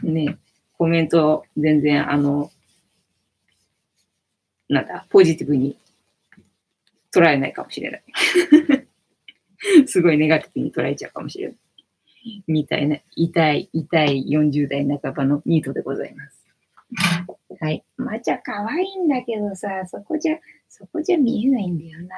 [0.04, 0.38] ね、
[0.78, 2.52] コメント全然、あの、
[4.70, 5.78] なんだ、ポジティブに
[7.12, 8.04] 捉えないかもしれない
[9.88, 11.58] すごいネガティブに捉えちゃうかもしれない。
[12.48, 16.41] みたいな、痛い、痛い40代半ばのニートでございます。
[17.60, 17.84] はい。
[17.98, 20.38] まちゃ可愛いんだけどさ、そこじゃ、
[20.70, 22.18] そこじゃ見えないんだよな。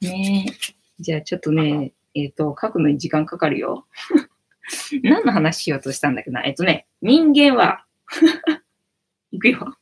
[0.00, 0.74] ねえ。
[1.00, 3.86] じゃあちょっとね、えっ、ー、と、書くのに時間かかるよ。
[5.02, 6.44] 何の話しようとしたんだっけな？
[6.44, 7.84] えっとね、人間は
[9.32, 9.76] いくよ。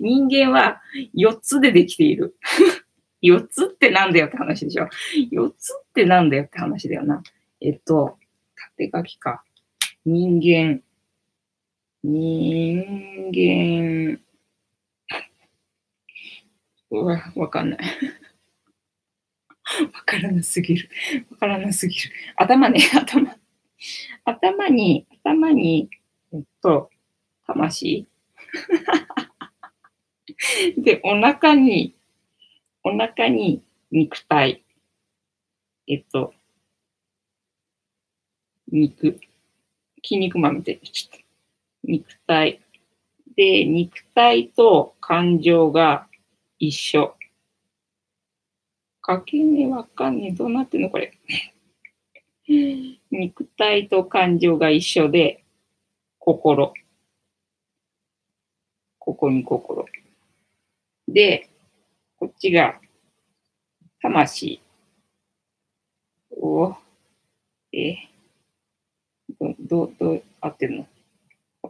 [0.00, 0.80] 人間は
[1.16, 2.36] 4つでできている。
[3.22, 4.88] 4つってなんだよって話でしょ。
[5.32, 7.22] 4つってなんだよって話だよな。
[7.60, 8.18] えっと、
[8.76, 9.42] 縦書きか。
[10.04, 10.82] 人間、
[12.02, 14.20] 人間、
[16.90, 17.78] うわ、わかんない。
[19.92, 20.88] わからなすぎる。
[21.30, 22.10] わからなすぎる。
[22.36, 23.36] 頭ね、 頭。
[24.24, 25.90] 頭に、頭に、
[26.32, 26.90] えっと、
[27.46, 28.06] 魂。
[30.78, 31.94] で、お腹に、
[32.82, 34.64] お腹に肉体。
[35.86, 36.32] えっと、
[38.68, 39.18] 肉。
[40.02, 41.27] 筋肉まみたいにちょっと。
[41.84, 42.60] 肉体。
[43.36, 46.08] で、肉体と感情が
[46.58, 47.14] 一緒。
[49.00, 50.32] かけねわかんねえ。
[50.32, 51.12] どうなってんのこれ。
[53.10, 55.44] 肉体と感情が一緒で、
[56.18, 56.74] 心。
[58.98, 59.86] ここに心。
[61.06, 61.48] で、
[62.18, 62.80] こっちが、
[64.02, 64.60] 魂。
[66.30, 66.76] お
[67.72, 67.94] え
[69.40, 70.86] ど、ど、どう、合ってるの？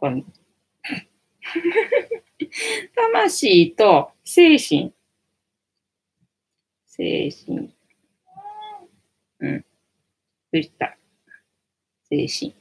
[2.94, 4.92] 魂と精神。
[6.86, 7.70] 精神。
[9.40, 9.64] うん。
[10.52, 10.96] どうした？
[12.10, 12.54] 精神。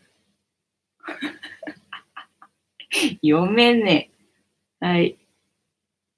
[3.24, 4.12] 読めね
[4.82, 4.86] え。
[4.86, 5.18] はい。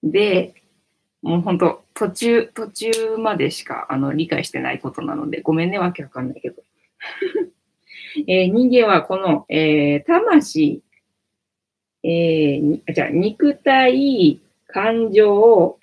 [0.04, 0.54] で、
[1.22, 6.64] もうほんと、途中、途中までしかあの理解してないことなので、ごめんね、わけわかんないけど。
[8.28, 10.82] えー、人間はこの、えー、魂
[12.04, 15.78] えー、じゃあ、肉体、感情、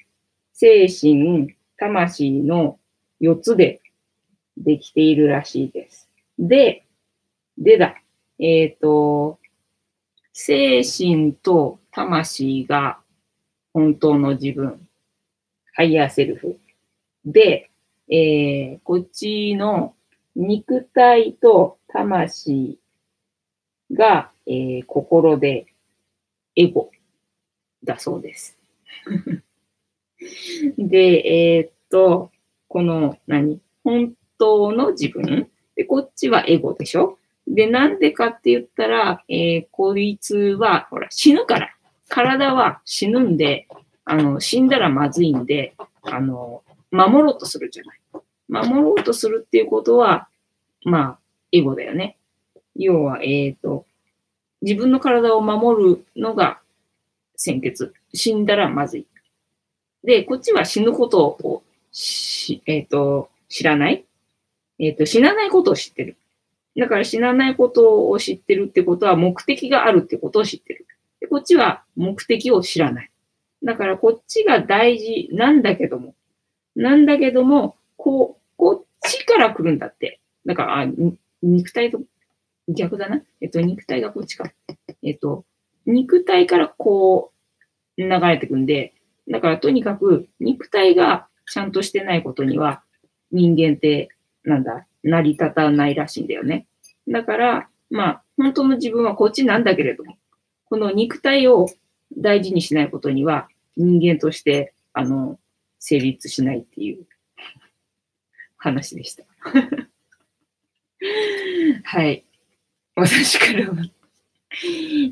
[0.53, 2.79] 精神、魂の
[3.21, 3.81] 4つで
[4.57, 6.09] できているらしいです。
[6.39, 6.85] で、
[7.59, 7.97] でだ。
[8.39, 9.39] えっ、ー、と、
[10.33, 12.99] 精神と魂が
[13.73, 14.87] 本当の自分、
[15.73, 16.59] ハイヤーセルフ。
[17.25, 17.71] で、
[18.09, 19.95] えー、こっちの
[20.35, 22.79] 肉体と魂
[23.93, 25.67] が、えー、心で
[26.57, 26.91] エゴ
[27.85, 28.59] だそうです。
[30.79, 32.31] で、えー、っと、
[32.69, 33.61] この何？
[33.85, 35.49] 本当の自分？
[35.77, 37.19] で、こっちはエゴでしょ？
[37.47, 41.71] で、なんでかって言ったら、えー、こいつは、ほら、死ぬから。
[42.09, 43.69] 体は死ぬんで、
[44.05, 48.01] あの、死んだらまずいんで、あの、守ろうとするじゃない。
[48.49, 50.29] 守ろうとするっていうことは、
[50.85, 51.19] まあ、
[51.53, 52.17] エゴだよね。
[52.77, 53.87] 要は、えっ、ー、と、
[54.63, 56.61] 自分の体を守るのが
[57.37, 57.95] 先決。
[58.15, 59.07] 死んだらまずい。
[60.05, 64.05] で、こっちは死ぬことをし、えっ、ー、と、知らない。
[64.79, 66.17] えっ、ー、と、死なないことを知ってる。
[66.77, 70.87] だから死なないことを知ってるってことは目的があるってことを知ってる。
[71.21, 73.11] でこっちは目的を知らない。
[73.63, 76.15] だからこっちが大事なんだけども、
[76.75, 80.21] なんだけども、こう、こっちから来るんだって。
[80.45, 80.87] だから、あ
[81.43, 82.01] 肉体と
[82.69, 83.23] 逆だな。
[83.41, 84.51] えっと、肉体がこっちか。
[85.03, 85.45] えっと、
[85.87, 87.33] 肉体からこ
[87.97, 88.95] う流れてくんで、
[89.29, 92.83] だからとにかく肉体がちゃんとしてないことには
[93.31, 94.09] 人間って
[94.47, 96.67] なんだ、成り立たないらしいんだよね。
[97.09, 100.17] だから、まあ、本当の自分はこっちなんだけれども、
[100.67, 101.69] この肉体を
[102.17, 105.39] 大事にしないことには人間として、あの、
[105.79, 107.07] 成立しないっていう
[108.57, 109.25] 話でした。
[111.85, 112.26] はい。
[112.97, 113.77] 私からは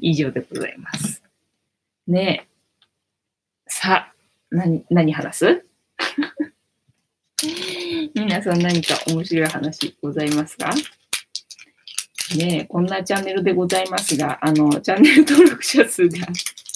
[0.01, 1.23] 以上でございます。
[2.07, 2.49] ねえ。
[3.67, 4.15] さあ、
[4.51, 5.67] 何、何話す？
[8.15, 10.71] 皆さん何か面白い話ございますか？
[12.39, 16.27] ねえ、こんなチャンネルでございますが、あの、チャンネル登録者数が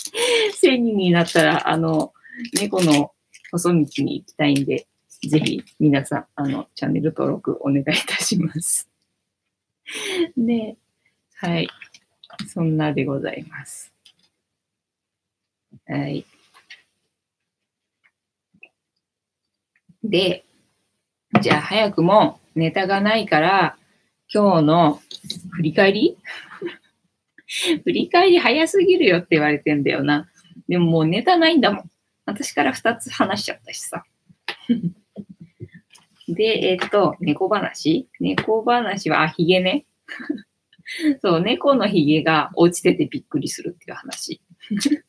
[0.63, 2.13] 1000人になったら、あの、
[2.61, 3.13] 猫の
[3.51, 4.87] 細道に行きたいんで、
[5.27, 8.91] ぜひ皆さん、あの、チャンネル登録お願いいたします。
[10.37, 10.88] ねえ
[11.41, 11.69] はい。
[12.49, 13.93] そんなでございます。
[15.87, 16.27] はい。
[20.03, 20.45] で、
[21.41, 23.77] じゃあ早くもネタがないから、
[24.35, 25.01] 今日の
[25.53, 26.19] 振り返り？
[27.85, 30.29] 振り返り早すぎるよって言われてんだよな。
[30.69, 31.91] でももうネタないんだもん。
[32.25, 34.05] 私から2つ話しちゃったしさ。
[36.27, 38.09] で、えっと、猫話？
[38.19, 39.87] 猫話は、あ、ヒゲね。
[41.23, 44.41] そう、猫のヒゲが落ちててびっくりするっていう話。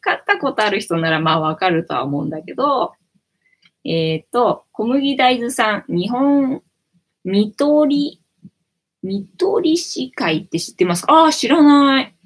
[0.00, 2.92] 買ったことある人ならまあわかるとは思うんだけど、
[3.84, 6.62] えっ、と、小麦大豆さん、日本、
[7.24, 8.22] 見取り、
[9.02, 11.06] 見取り市会って知ってます？
[11.06, 12.16] かああ、知らない。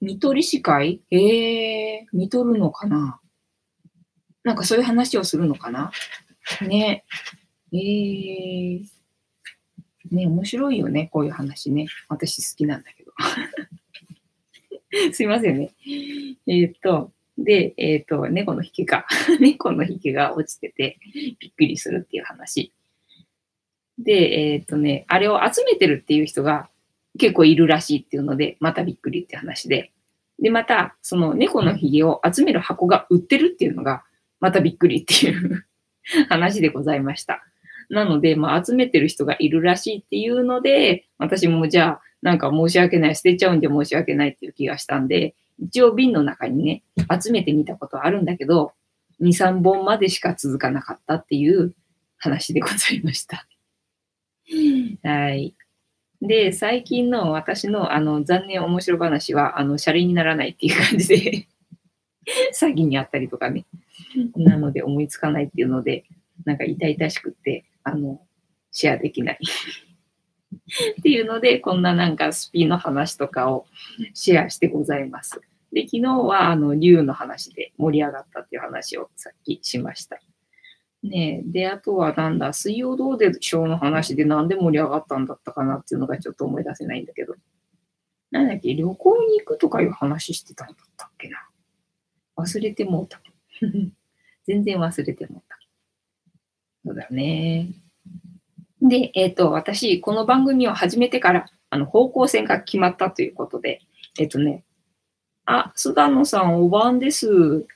[0.00, 1.00] 見取り市会？
[1.10, 3.20] ええー、見取るのかな？
[4.42, 5.92] なんかそういう話をするのかな？
[6.62, 7.04] ね。
[7.72, 8.86] ええー、
[10.14, 11.86] ね、面白いよね、こういう話ね。
[12.08, 13.12] 私好きなんだけど。
[15.12, 15.70] すいませんね。
[16.46, 19.06] えっ、ー、と、で、えっ、ー、と、猫の引きか。
[19.40, 20.98] 猫の引きが落ちてて
[21.40, 22.72] びっくりするっていう話。
[23.98, 26.68] で、えっ、ー、とね、あれを集めてるっていう人が
[27.18, 29.92] 結構いるらしいっていうので、またびっくりって話で。
[30.40, 34.04] で、また、その猫のひげを集める箱が売ってるっていうのが、
[34.40, 35.66] またびっくりっていう
[36.28, 37.44] 話でございました。
[37.90, 46.82] なので、まあ、集めてる人がいるらしいっていうので、私もじゃあ、なんか申し訳ない、捨てちゃうんで申し訳ないっていう気がしたんで、一応瓶の中にね、
[47.22, 48.72] 集めてみたことはあるんだけど、
[49.20, 51.74] 2、3本までしか続かなかったっていう
[52.16, 53.46] 話でございました。
[55.02, 55.54] はい。
[56.20, 61.46] で、最近の私のあの残念面白話は、あの、シャレにならないっていう感じで
[62.58, 63.66] 詐欺にあったりとかね。
[64.36, 66.04] なので思いつかないっていうので、
[66.44, 68.20] なんか痛々しくって、あの、
[68.72, 69.38] シェアできない
[70.98, 73.66] っていうので、こんななんかスピの話とかを
[74.14, 75.40] シェアしてございます。
[75.72, 80.20] で、昨日はあの、竜の話で盛り上がったっていう話をさっきしました。
[81.02, 87.34] ねえで、あとはなんだ、水曜どうでしょうの話でなんで盛り上がったんだったかなっていうのがちょっと思い出せないんだけど。
[88.30, 91.46] なんだっけ、旅行に行くとかいう話してたんだったっけな。
[92.36, 93.20] 忘れてもうた。
[94.46, 95.53] 全然忘れてもうた。
[96.84, 97.68] そうだね。
[98.82, 103.80] で、えっ、ー、と、私、この番組を始めてから、あの、方向性が決まったということで、
[104.18, 104.64] えっ、ー、とね、
[105.46, 107.66] あ、須田野さん、おばんです。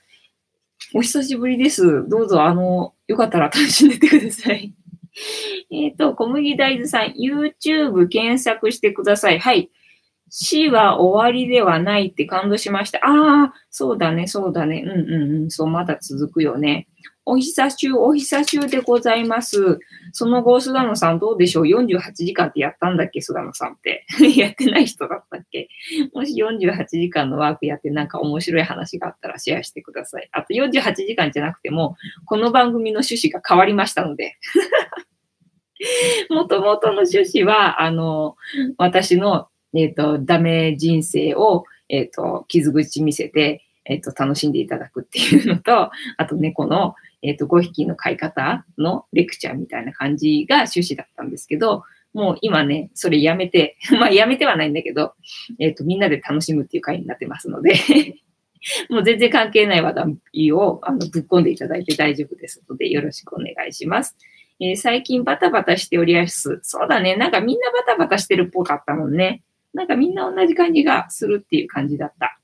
[0.93, 2.07] お久しぶりです。
[2.07, 4.73] どうぞ、あの、よかったら楽しんでてください。
[5.71, 9.39] えっと、小麦大豆さん、YouTube 検索してください。
[9.39, 9.71] はい。
[10.29, 12.99] 死は終わりではないって感動しました。
[12.99, 14.83] ああ、そうだね、そうだね。
[14.85, 15.51] うんうんうん。
[15.51, 16.87] そう、まだ続くよね。
[17.31, 19.79] お久しゅう、お久しゅうでございます。
[20.13, 23.21] その後、菅野さんどうでしょう ?48 時間ってやったんだっけ？
[23.21, 24.03] 菅野さんって。
[24.35, 25.69] やってない人だったっけ？
[26.15, 30.27] もし48時間のワークやってなんか面白い話があったらシェアしてください。
[30.31, 34.35] あと48時間じゃなくても、この番組の趣旨が変わりましたので。
[36.31, 38.37] もともとの趣旨は、あの、
[38.77, 55.13] 私の、えっ、ー、と、ダメ人生を、えっ、ー、と、傷口見せて、えっ、と、楽しんでいただくっていうのと、あと猫の、えっ、と、5匹の飼い方のレクチャーみたいな感じが趣旨だったんですけど、もう今ね、それやめて、 まあやめてはないんだけど、
[55.59, 57.73] えっ、と、みんなで楽しむっていう回になってますので
[58.89, 64.17] もう全然関係ない話題をあのぶっ込んでいただいて大丈夫ですので、よろしくお願いします。
[64.59, 66.59] えー、最近バタバタしておりやす。
[66.63, 67.15] そうだね。
[67.15, 69.41] なんかみんなバタバタしてるっぽかったもんね。
[69.73, 72.39] なんかみんな同じ感じがするっていう感じだった。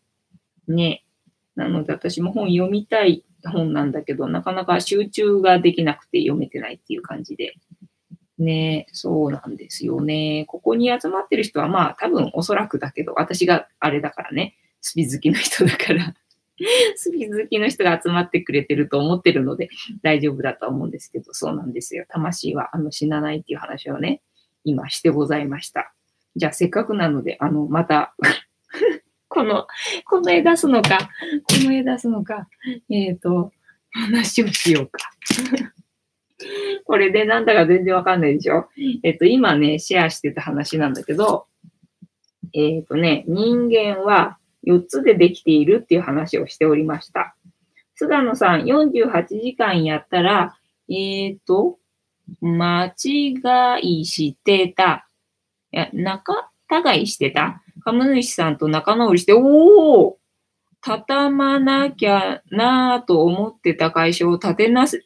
[0.67, 1.03] ね。
[1.55, 7.56] なので私も本読みたい本なんだけど、なかなか集中ができなくて読めてないっていう感じで。
[8.38, 10.43] ねそうなんですよね。
[10.48, 16.14] ここに集まってる人はまあ多分おそらくだけど、私があれだからね、スピ好きの人だから
[16.96, 19.70] スピ好きの人が集まってくれてると思ってるので
[20.02, 22.06] 大丈夫だと思うんですけど、そうなんですよ。
[22.10, 24.22] 魂はあの死なないっていう話をね、
[24.64, 25.93] 今してございました。
[26.36, 28.16] じゃあせっかくなので、あの、また
[29.36, 29.67] この、
[30.05, 31.07] この絵出すのか、こ
[31.65, 32.47] の絵出すのか、
[32.89, 33.51] えっ、ー、と、
[33.91, 35.11] 話をしようか。
[36.86, 38.69] これでなんだか全然わかんないでしょ？
[39.03, 41.47] えっ、ー、と、今ね、シェアしてた話なんだけど、
[42.53, 47.36] えっ、ー、とね、人間は4つでできているっていう話をしておりました。
[47.95, 50.57] 菅野さん、48時間やったら、
[50.89, 51.77] えっ、ー、と、
[52.39, 53.36] 間違
[53.81, 55.09] いしてた。
[55.73, 55.89] いや、
[56.70, 60.18] 仲違いしてた株主さんと仲直りして、おお
[60.82, 65.01] 畳まなきゃなぁと思ってた会社を立てな立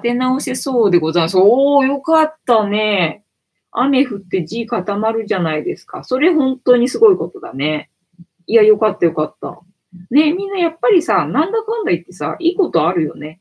[0.00, 1.36] て直せそうでございます。
[1.38, 3.24] おー、よかったね。
[3.70, 6.04] 雨降って地固まるじゃないですか。
[6.04, 7.90] それ本当にすごいことだね。
[8.46, 9.60] いや、よかったよかった。
[10.10, 13.40] ねみんなやっぱりさ、なんだかんだ言ってさ、いいことあるよね。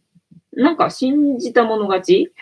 [0.51, 2.33] なんか信じたもの勝ち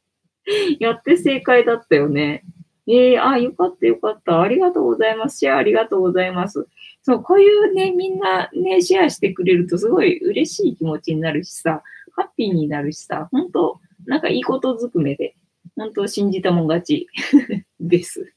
[0.80, 2.44] やって正解だったよね。
[2.88, 4.40] ええー、あ、よかったよかった。
[4.40, 5.38] ありがとうございます。
[5.38, 6.66] シェアありがとうございます。
[7.02, 11.82] そう、こういうね、みんなね、シェアしてくれるとすごい嬉しい気持ちになるしさ、
[12.12, 15.36] ハッピーになるしさ、本当なんかいいことずくめで、
[15.76, 17.08] 本当信じたもん勝ち
[17.80, 18.32] です。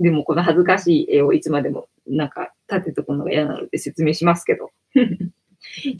[0.00, 5.00] でもこの恥ずかしい絵をいつまでもなんか立てとくのが嫌なので説明しますけど、 え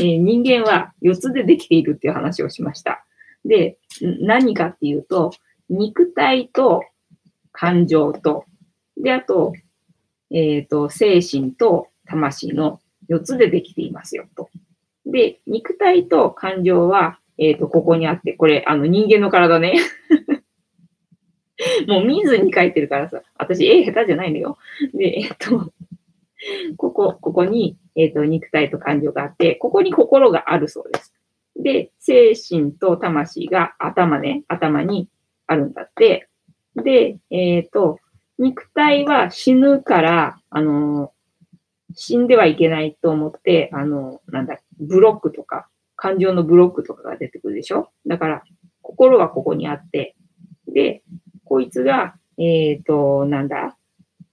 [0.03, 3.05] ー、人間は4つでできているっていう話をしました。
[3.45, 5.33] で、何かっていうと、
[5.69, 6.83] 肉体と
[7.53, 8.47] 感情と、
[8.97, 9.53] で、あと、
[10.31, 14.51] えっ、ー、と、精神と魂の4つでできていますよと。
[15.07, 19.75] で、肉体と感情は、えっ、ー、と、ここにあって、これ、あの、人間の体ね。
[21.87, 24.59] もう見ずに書いてるからさ、私絵下手じゃないのよ。
[24.95, 25.73] で、えっ、ー、と、
[26.77, 31.15] ここ、ここに、えっ、と、肉体と感情があって、ここに心があるそうです。
[31.57, 35.09] で、精神と魂が頭ね、頭に
[35.47, 36.29] あるんだって。
[36.77, 37.99] で、えっ、ー、と、
[38.39, 41.13] 肉体は死ぬから、あの、
[41.95, 47.91] 死んではいけないと思って、あの、なんだ、ブロックとか、感情のブロックとかが出てくるでしょ？
[48.07, 48.43] だから、
[48.81, 50.17] 心はここにあって、
[50.67, 51.03] で、
[51.45, 53.77] こいつが、えっ、ー、と、なんだ、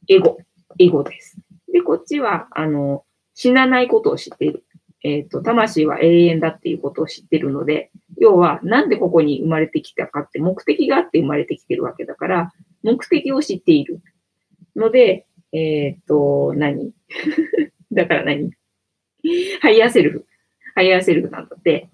[0.08, 0.38] エゴ、
[0.80, 1.38] エゴです。
[1.72, 3.04] で、こっちは、あの、
[3.36, 4.66] 死なないことを知っている。
[5.04, 14.02] えっ、ー、と、魂は永遠だっていうことを知ってるので、要は、なんでここに生まれてきたかって目的があって生まれてきてるわけだから、目的を知っている。
[14.76, 16.92] ので、えっ、ー、と、何？
[17.92, 18.52] だから何？
[19.62, 20.26] ハイヤーセルフ。
[20.76, 21.90] ハイヤーセルフなんだって。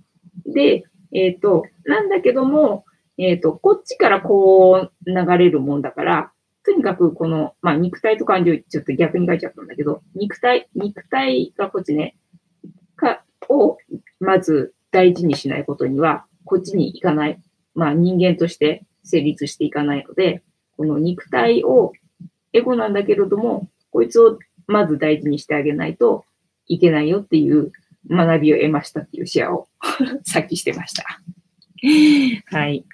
[0.46, 0.84] で、
[1.14, 2.86] えっ、ー、と、なんだけども、
[3.18, 6.32] えっ、と、こっちからこう流れるもんだから、
[6.66, 12.18] とにかくこの、まあ、肉体と感情、ちょっと逆に書いちゃったんだけど、肉体、肉体がこっちね、
[13.50, 13.78] を、
[14.20, 17.40] まず大事にしないことには、こっちに行かない。
[17.74, 20.44] まあ、人間として成立していかないので、
[20.78, 21.94] この肉体を、
[22.54, 26.26] エゴなんだけれども、こいつをまず大事にしてあげないと
[26.68, 27.72] いけないよっていう
[28.10, 29.68] 学びを得ましたっていうシェアを
[30.24, 31.04] さっきしてました。
[32.58, 32.86] はい。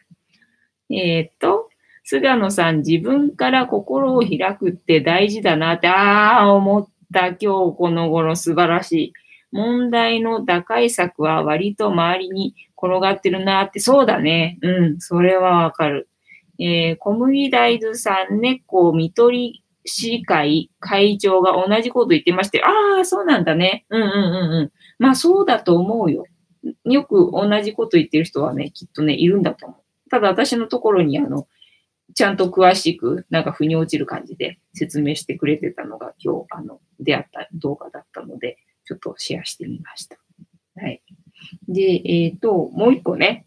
[0.89, 1.69] えー、っと、
[2.03, 7.27] 菅野さん、自分から心を開くって大事だなって、ああ、思った。
[7.27, 9.13] 今日この頃素晴らしい。
[9.51, 14.57] 問題の打開策は割と周りに転がってるなって、そうだね。
[14.61, 16.09] うん、それはわかる。
[16.59, 23.85] えー、小麦大豆さん、猫、見取り市会会長が同じこと言ってまして、ああ、そうなんだね。
[23.89, 24.71] うんうんうんうん。
[24.99, 26.25] まあそうだと思うよ。
[26.85, 30.09] よく同じこと言ってる人はね、きっとね、いるんだと思う。
[30.09, 31.47] ただ私のところにあの、
[32.13, 38.57] ちゃんと詳しく、なんか腑に落ちる感じで説明してくれてたのが今日、あの、出会った動画だったので、
[38.91, 40.17] ちょっとシェアしてみました。
[40.75, 41.01] はい。
[41.69, 43.45] で、えっ、ー、と、もう一個ね、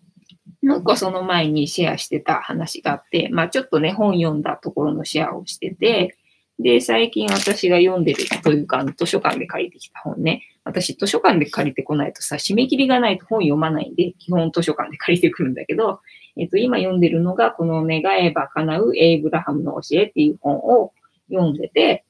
[0.62, 6.16] もう一個その前にシェアしてた話があって、まあちょっとね、本読んだところのシェアをしてて、
[6.58, 10.42] で、最近私が読んでるというか、図書館で借りてきた本ね。
[10.62, 16.00] 私、図書館で借りてこないとさ、締め切りがないと本読まないんで、基本図書館で借りてくるんだけど、
[16.38, 20.92] えっ、と、今読んでるのが、この願えば叶うエイブラハムの教えっていう本を
[21.28, 22.04] 読んでて、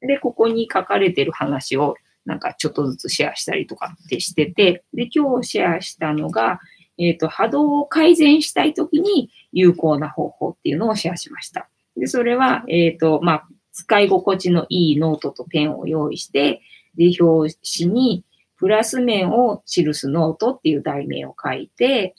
[0.00, 6.60] で、ここに書かれてる話をなんかちょっとずつシェアしたりとかってしてて、で、今日シェアしたのが、
[6.98, 11.68] えっ、ー、と、波動を改善したいときに有効な方法っていうのをシェアしました。
[11.96, 16.62] で、それは、えっ、ー、と、まあ、使い心地のいいノートとペンを用意して、
[16.96, 18.24] で、表紙に
[18.56, 22.14] プラス面を記すノートっていう題名を書いて、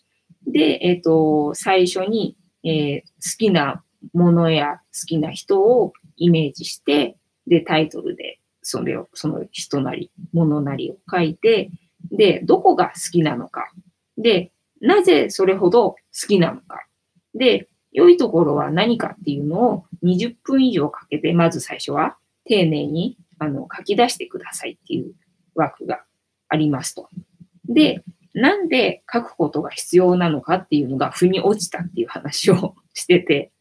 [0.45, 2.37] で、えっ、ー、と、最初に、
[2.67, 3.05] え好
[3.37, 3.83] きな
[4.13, 7.15] ものや好きな人をイメージして、
[7.47, 11.69] で、タイトルでそれを、その人なり、物なりを書いて、
[12.11, 13.71] で、どこが好きなのか。
[14.17, 14.51] で、
[14.81, 15.97] なぜそれほど好
[16.27, 16.87] きなのか。
[17.35, 25.13] で、良いところは何かっていうのを20分以上かけて、まず最初は丁寧にあの書き出してくださいっていう
[25.53, 26.03] 枠が
[26.49, 27.07] ありますと。
[27.69, 28.03] で、
[28.33, 33.51] なんで書くことが必要なのかっていうのが腑に落ちたっていう話を してて、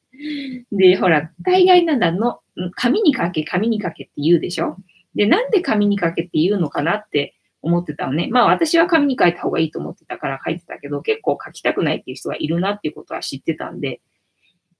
[0.73, 2.41] で、ほら、大概なんだの、
[2.75, 4.79] 紙に書け、紙に書けって言うでしょ
[5.15, 8.29] で、なんで紙に書けって言うのかなって思ってたのね。
[8.31, 14.01] まあ私は紙に書いた方がいいと思ってたから書いてたけど、結構書きたくないっていう人がいるなっていうことは知ってたんで、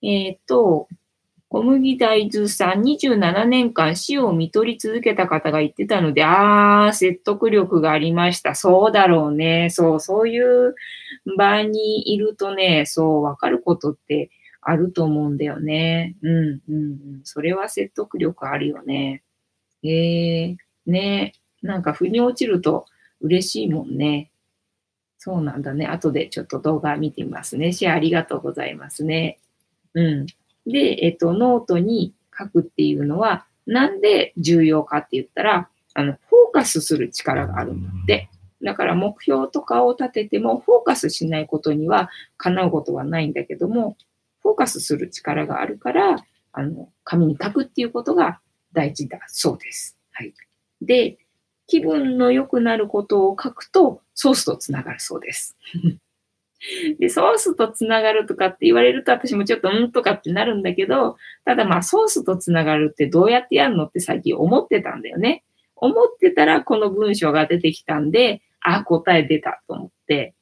[0.03, 0.89] えっ、と、
[1.55, 8.57] 小麦大豆さん27年間死を見取り続けた方が言ってたので、あー、説得力がありました。
[8.57, 9.71] そうだろうね。
[9.71, 10.75] そう、そういう
[11.39, 14.31] 場にいるとね、そう、わかることって
[14.63, 16.17] あると思うんだよね。
[16.23, 17.21] うん、うん、うん。
[17.23, 19.23] それは説得力あるよね。
[19.85, 22.87] ええー、ねなんか腑に落ちると
[23.21, 24.31] 嬉しいもんね。
[25.19, 25.87] そうなんだね。
[25.87, 27.73] 後でちょっと動画見てみますね。
[27.73, 29.39] シェアありがとうございますね。
[29.95, 30.27] うん。
[30.67, 38.29] で、えっと、ノートに書くっていうのは、なんで重要かって言ったら、あの、フォーカスする力があるんだって。
[38.63, 43.97] だから目標とかを立てても、フォーカスしないことには叶うことはないんだけども、
[44.43, 46.17] フォーカスする力があるから、
[46.53, 48.41] あの、紙に書くっていうことが
[48.75, 49.97] 大事だそうです。
[50.13, 50.35] はい。
[50.83, 51.19] で、
[51.67, 55.57] 気分の良くなることを書くと、ソースとつながるそうです。
[56.99, 65.45] で、ソースとつながるとかって言われると私もちょっとうんとかってなるんだけど、ただまあソースとつながるってどうやってやるのって最近思ってたんだよね。
[65.77, 70.35] 思ってたらこの文章が出てきたんで、あ、答え出たと思って。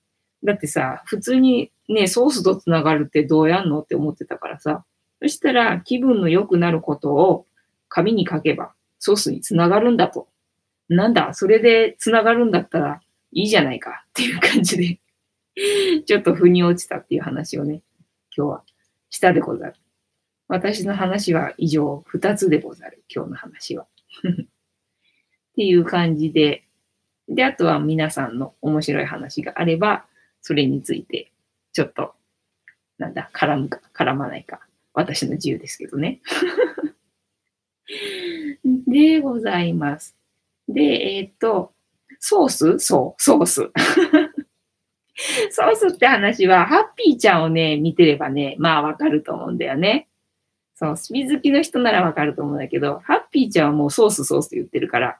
[0.45, 4.85] だってさ、普通にね、ソースとつながるってどうやんのって思ってたからさ。
[5.21, 7.47] そしたら気分の良くなることを
[7.93, 10.29] 紙に書けばソースにつながるんだと。
[10.89, 13.01] なんだ、それでつながるんだったら
[13.33, 15.01] いいじゃないかっていう感じで
[16.07, 17.83] ちょっと腑に落ちたっていう話をね、
[18.35, 18.65] 今日は
[19.11, 19.75] したでござる。
[20.49, 23.03] 私の話は以上2つでござる。
[23.15, 23.87] 今日の話は。
[24.25, 24.27] っ
[25.55, 26.65] ていう感じで、
[27.29, 30.07] で、あとは皆さんの面白い話があれば、
[30.41, 31.31] それについて、
[31.73, 32.15] ちょっと、
[32.97, 34.61] なんだ、絡むか、絡まないか、
[34.95, 36.21] 私の自由ですけどね。
[38.87, 40.17] でございます。
[40.69, 41.73] で、えっ、と、
[42.21, 42.79] ソース？
[42.79, 43.71] そう、ソース。
[45.51, 50.09] ソースって話は、ハッピーちゃんをね、見てればね、まあわかると思うんだよね。
[50.75, 55.19] そう、スピ好きの人ならわかると思うんだけど、ハッピーちゃんはもうソースソースって言ってるから、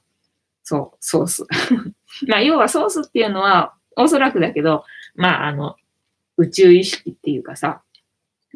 [0.65, 1.45] そう、ソース。
[2.27, 5.77] まあ要はソースっていうのは、おそらくだけど、まああの、
[6.37, 7.83] 宇宙意識っていうかさ、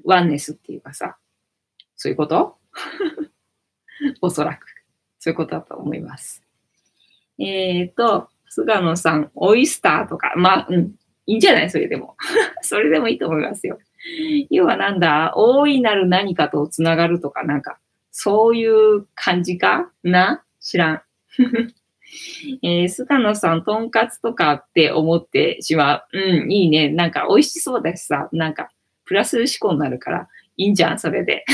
[0.05, 1.17] ワンネスっていうかさ、
[1.97, 2.59] そういうこと？
[4.21, 4.67] おそらく。
[5.19, 6.43] そういうことだと思います。
[7.39, 10.95] えっ、ー、と、菅野さん、オイスターとか、まあ、うん、
[11.27, 11.71] いいんじゃない？
[11.71, 12.17] それでも。
[12.63, 13.79] それでもいいと思いますよ。
[14.51, 17.79] 要はなんだ、大いなる何かとつながるとか、なんか、
[18.13, 20.45] そういう感じかな？
[20.61, 21.03] 知らん。
[22.63, 26.19] えー、菅野さん、とんかつとかって思ってしまう。
[26.19, 26.89] うん、いいね。
[26.89, 28.71] なんか美味しそうだしさ、なんか、
[29.05, 31.45] プラス思考になるから、いいんじゃん、それで。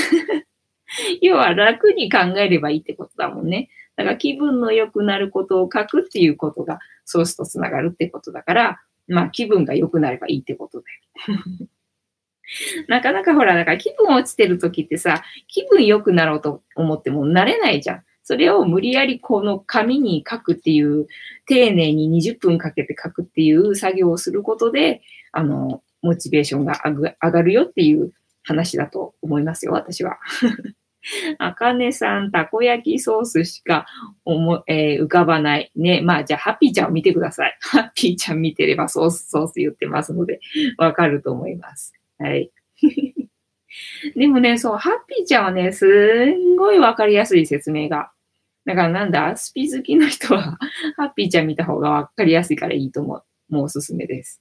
[1.21, 3.69] 要は楽に考えればいいってことだもんね。
[3.97, 10.85] だから気分の良くなることを書くっていうことがソースとつながるってことだから、まあ気分が良くなればいいってことだ
[11.33, 11.69] よ。
[12.89, 18.05] なかなかほら、だから気分落ちてる時ってさ、気分良くなろうと思ってもなれないじゃん。
[18.25, 21.07] それを無理やりこの紙に書くっていう、
[21.47, 28.13] 丁寧に20分かけて書くっていう作業をすることで、あの、モチベーションが上がるよっていう
[28.43, 30.19] 話だと思いますよ、私は。
[31.39, 33.87] あかねさん、たこ焼きソースしか
[34.25, 35.73] 思、えー、浮かばない。
[35.77, 36.01] ね。
[36.01, 37.57] まあ、じゃあ、ハッピーちゃんを見てください。
[37.61, 40.41] ハッピーちゃん見てればソース、ソース言ってますので、
[40.79, 41.93] わかると思います。
[42.19, 42.51] はい。
[44.17, 45.87] でもね、そう、ハッピーちゃんはね、す
[46.27, 48.13] んごいわかりやすい説明が。
[48.65, 50.59] だからなんだ、スピ好きの人は、
[50.97, 53.25] ハッピーちゃん見た方がわかりやすいからいいと思う。
[53.53, 54.41] もうおすすめです。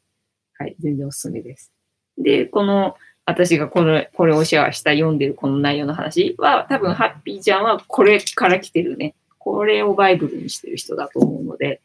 [0.57, 1.71] はい、全然おすすめです。
[2.17, 2.95] で、この、
[3.25, 9.15] 私がこの、これをシェアした読んでるこの内容の話は、多分ハッピーちゃんはこれから来てるね。
[9.37, 11.81] これをバイブルにしてる人だと思うので、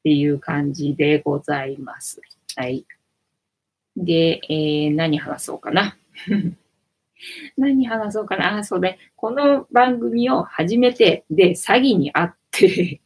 [0.00, 2.20] っていう感じでございます。
[2.56, 2.84] はい。
[3.96, 5.96] で、えー、何話そうかな。
[7.56, 8.58] 何話そうかな。
[8.58, 8.98] あ、そうね。
[9.16, 13.00] この番組を始めて、で、詐欺にあって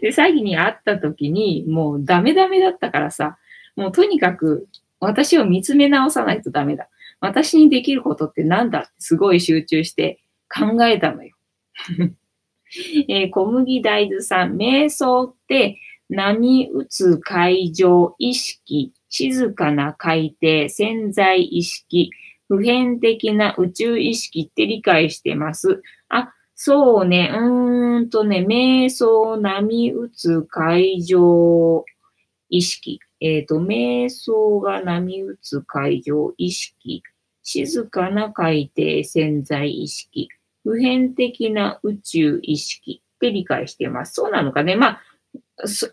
[0.00, 3.38] で、詐欺にあった時に、もうダメダメだったからさ、
[3.76, 4.68] もうとにかく
[5.02, 6.88] 私を見つめ直さないとダメだ。
[7.20, 11.34] 私にできることって何だってすごい集中して考えたのよ。
[13.08, 15.78] えー、小麦大豆さん、瞑想って
[16.08, 22.10] 波打つ海上意識、静かな海底、潜在意識、
[22.48, 25.82] 普遍的な宇宙意識って理解してます。
[26.08, 31.84] あ、そうね、うーんとね、瞑想、波打つ海上
[32.48, 33.00] 意識。
[33.22, 37.04] えっ、ー、と、瞑想が波打つ海上意識、
[37.42, 40.28] 静かな海底潜在意識、
[40.64, 44.14] 普遍的な宇宙意識って理解しています。
[44.14, 44.74] そうなのかね。
[44.74, 45.02] まあ、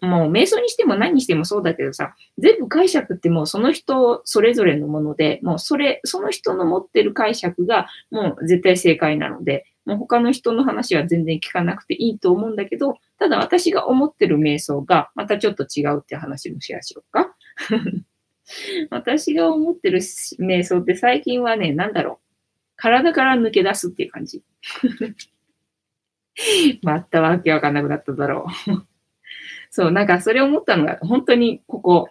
[0.02, 17.36] もう瞑想にしても何にしてもそうだけどさ、全部解釈ってもうその人それぞれのもので、もうそれ、その人の持ってる解釈がもう絶対正解なので、もう他の人の話は全然聞かなくていいと思うんだけど、ただ私が思ってる瞑想がまたちょっと違うって話もシェアしようか。
[18.90, 22.26] 私が思ってる瞑想って最近はね、なんだろう。
[22.76, 24.42] 体から抜け出すっていう感じ。
[26.82, 28.88] またわけわかんなくなっただろう。
[29.70, 32.10] そう、なんかそれを思ったのが、本当にここ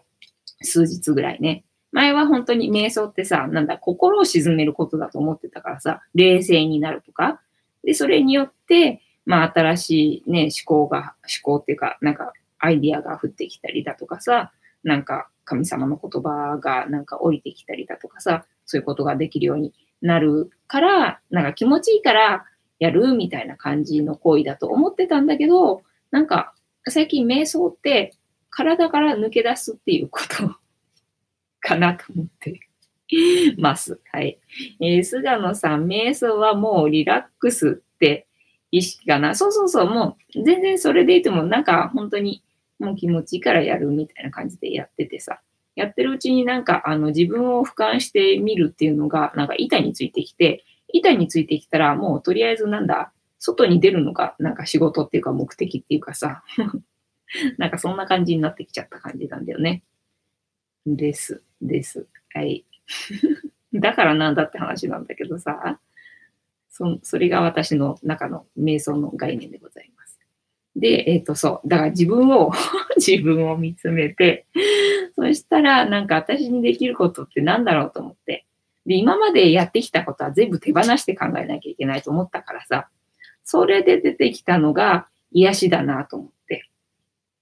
[0.62, 1.64] 数日ぐらいね。
[1.90, 7.40] 前は本当に瞑想ってさ、なんだ、心を沈めることだと思ってたからさ、冷静になるとか。
[7.88, 14.52] で、それによって、まあ新しいね、思考が、思考っていうか、なんかアイディアが降ってきたりだとかさ、
[14.84, 19.72] なんか神様の言葉がなんか降りてきたりだとかさ、そういうことができるように
[20.02, 22.44] なるから、なんか気持ちいいから
[22.78, 25.80] やるみたいな感じの行為だと思ってたんだけど、
[26.10, 26.52] なんか
[26.88, 28.12] 最近瞑想って
[28.50, 30.56] 体から抜け出すっていうこと
[31.66, 32.67] かなと思って。
[33.58, 34.00] ます。
[34.12, 34.38] はい。
[34.80, 38.26] えー、菅野さん、瞑想はもうリラックスって
[38.70, 39.34] 意識かな。
[39.34, 42.42] そうそうそう、もう全然それでいても、なんか本当に
[42.78, 45.40] もう気持ちいいからやるみたいな感じでやっててさ。
[45.74, 56.42] やってるうちになんかあの自分を俯瞰してみるっていうのがなんか板についてきて、板についてきたらもうとりあえずなんだ、外に出るのがなんか仕事っていうか目的っていうかさ、
[57.58, 59.84] なんかそんな感じになってきちゃった感じなんだよね。
[60.84, 61.42] です。
[61.62, 62.08] です。
[62.34, 62.64] はい。
[63.74, 65.78] だからなんだって話なんだけどさ、
[66.70, 70.18] そそれが私の中の瞑想の概念でございます。
[70.76, 71.68] で、えっ、ー、と、そう。
[71.68, 72.52] だから自分を
[72.96, 74.46] 自分を見つめて、
[75.16, 78.46] そしたらなんか私にできることって何だろうと思って。
[78.86, 82.88] で、今までやってきたことは全部手放して考えなきゃいけないと思ったからさ、
[83.44, 86.68] それで出てきたのが癒しだなと思って。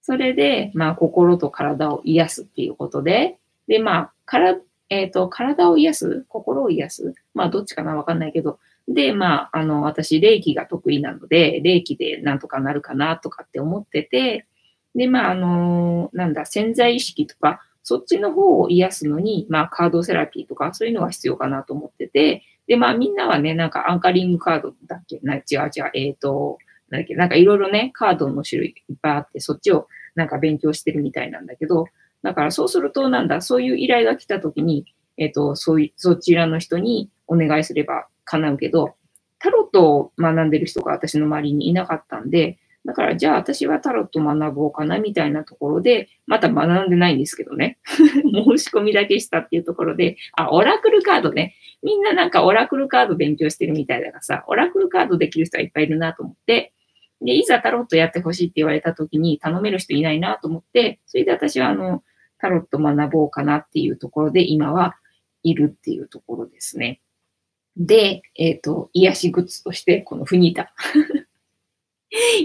[0.02, 4.56] それで、まあ、心と体を癒すっていうことで、で、まあ、から
[4.88, 7.14] えっ、ー、と、体を癒す心を癒す。
[7.34, 8.58] まあ、どっちかなわかんないけど、
[8.88, 14.46] で、まあ、あの、私、霊気が得意なので、霊気でなんとかなるかなとかって思ってて、
[14.94, 25.20] で、まあ、あの、なんだ、潜在意識とか、そっちの方を癒すのに、まあ、カードセラピーとか、そういうのが必要かなと思ってて、で、まあ、みんなはね、なんかアンカリングカードだっけ？
[25.22, 25.42] な、違う
[25.76, 26.58] 違う、えっ、ー、と、
[26.90, 31.86] なんだっけ、なんかいろいろね、カードの種類いっぱいあって、そっちをなんか勉強してるみたいなんだけど、
[32.26, 38.96] だからそうすると、なんだ、そういう依頼が来た時に、えっ、ー、と、そういう、そちらの人にお願いすれば叶うけど、
[39.38, 47.78] タロットを学んでる人が私の周りにいなかったんで、だからじゃあ私はタロット学ぼうかなみたいなところで、また学んでないんですけどね。
[47.86, 48.02] 申
[48.58, 51.54] し込みだけしたっていうところで、あ、オラクルカードね。
[51.84, 56.72] みんななんかオラクルカード勉強してるみたいだからさ、オラクルカードできる人はいっぱいいるなと思って、
[57.20, 62.02] で、いざタロットやってほしいって言われた時に頼める人いないなと思って、それで私はあの、
[62.38, 64.96] タロット学ぼうかなっていうところで今は
[65.42, 67.00] いるっていうところですね。
[67.76, 70.72] で、えっ、ー、と、癒しグッズとして、このフニータ。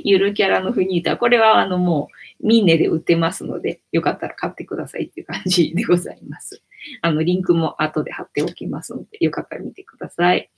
[0.04, 1.18] ゆるキャラのフニータ。
[1.18, 2.10] これはあのも
[2.42, 6.62] う、ミンネで売ってますので、よかったら買ってくださいっていう感じでございます。
[7.02, 10.52] あの、リンクも後で貼っておきますので、よかったら見てください。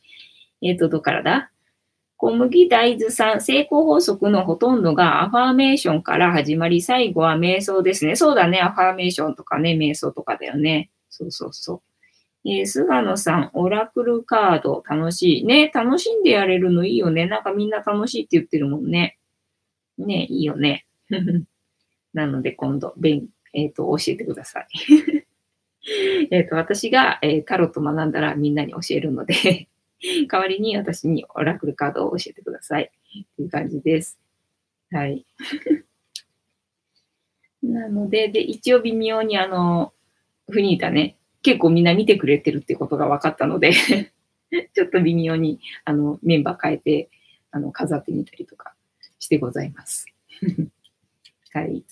[0.62, 1.52] えっ、ー、と、どこからだ？
[2.24, 8.16] 小麦大豆さん、成功法則のほとんどがアファーメーションから始まり、最後は瞑想ですね。
[8.16, 8.62] そうだね。
[8.62, 10.90] アファーメーションとかね、瞑想とかだよね。
[11.10, 11.84] そうそうそ
[12.46, 12.50] う。
[12.50, 15.46] えー、菅野さん、オラクルカード楽しい。
[15.46, 17.26] ね、楽しんでやれるのいいよね。
[17.26, 19.18] なんかみんな楽しいって言ってるもんね。
[19.98, 20.86] ね、いいよね。
[22.14, 24.68] なので今度、勉、えっ、ー、と、教えてください。
[26.32, 29.68] えっと、私が、えー、タロット学んだらみんなに教えるので
[30.30, 32.84] 代わりに私にオラクルカードを教えてください。
[32.84, 34.20] っていう感じです。
[34.92, 35.26] はい。
[37.64, 39.94] なので、で、一応微妙にあの、
[40.50, 43.74] フニータね、結構みんな見てくれてるってことが分かったので
[44.74, 47.10] ちょっと微妙にあのメンバー変えて
[47.52, 48.74] あの飾ってみたりとか
[49.20, 50.06] してございます。
[51.52, 51.84] はい。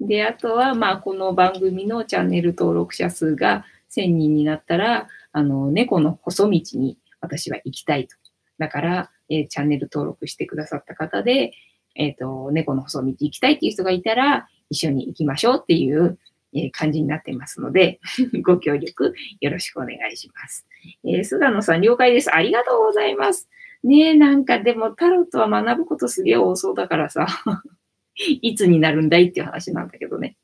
[0.00, 5.08] で、あとは、まあ、この番組のチャンネル登録者数が1000人になったら、
[5.38, 8.16] あの、猫の細道に私は行きたいと。
[8.58, 11.52] だから、えー、チャンネル登録してくださった方で、
[11.94, 16.18] えっ、ー、と、猫の細道行きたいっていう人がいたら、一緒に行きましょうっていう
[16.54, 18.00] え感じになってますので、
[18.42, 20.66] ご協力よろしくお願いします。
[21.04, 22.34] えー、菅野さん、了解です。
[22.34, 23.48] ありがとうございます。
[23.84, 27.26] ねえ、なんかでもタロットは学ぶことすげえ多そうだからさ、
[28.16, 30.36] いつになるんだいっていう話なんだけどね。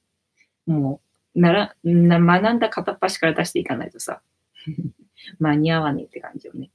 [0.66, 1.00] も
[1.34, 4.22] う、なら、な学んだ片っ端から出していかないとさ、
[5.38, 6.70] 間に合わねえって感じよね。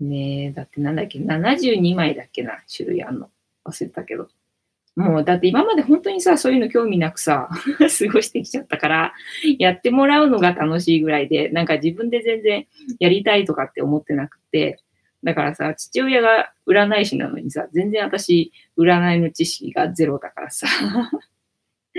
[0.00, 3.30] ねえ、だってなんだっけ、72枚だっけな、種類あんの。
[3.64, 4.28] 忘れたけど。
[4.96, 7.48] もう、だって今まで本当にさ、そういうの興味なくさ、
[7.78, 9.14] 過ごしてきちゃったから、
[9.58, 12.66] やってもらうのが楽しいぐらいで、なんか自分で全然
[12.98, 14.80] やりたいとかって思ってなくて、
[15.22, 20.66] だからさ、父親が占い師なのにさ、全然私、占いの知識がゼロだからさ。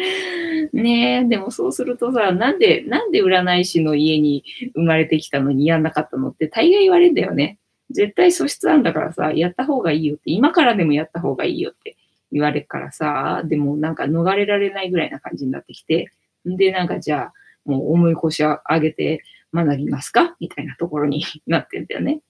[0.73, 4.43] ねえ、でもそうするとさ、なんで、なんで占い師の家に
[4.73, 7.59] 生まれてきたのにやんなかったのって大概言われるんだよね。
[7.91, 11.97] 絶対素質あんだからさ、やった方がいいよって、今からでもやった方がいいよって。
[12.31, 16.11] 言われるからさ、でもなんか逃れられないぐらいな感じになってきて、
[16.45, 17.33] で、なんかじゃあ、
[17.65, 19.23] もう重い腰を上げて
[19.53, 20.35] 学びますか？
[20.39, 22.21] みたいなところになってんだよね。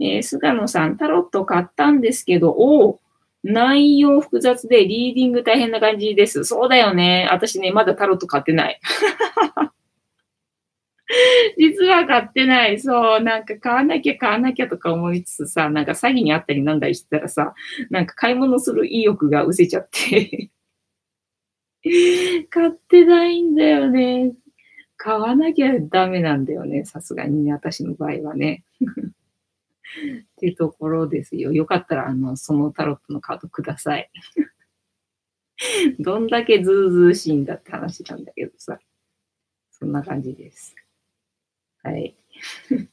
[0.00, 3.00] えー、菅野さん、タロット買ったんですけど、おお
[3.42, 6.44] 内容複雑でリーディング大変な感じです。
[6.44, 7.28] そうだよね。
[7.30, 8.80] 私ね、まだタロット買ってない。
[11.58, 12.78] 実は買ってない。
[12.78, 17.54] そう、なんか買わなきゃ買わなきゃとか思いつつさ、なんか詐欺にあったりなんだりしてたらさ、
[17.90, 20.50] なんか買い物する意欲が失せちゃって
[22.50, 24.32] 買ってないんだよね。
[24.96, 26.84] 買わなきゃダメなんだよね。
[26.84, 28.64] さすがにね、私の場合はね。
[30.32, 31.52] っていうところですよ。
[31.52, 34.10] よかったら、あの、そのタロットのカードください。
[35.98, 38.78] どんだけズーズーしいんだって話なんだけどさ。
[39.70, 40.74] そんな感じです。
[41.82, 42.14] はい。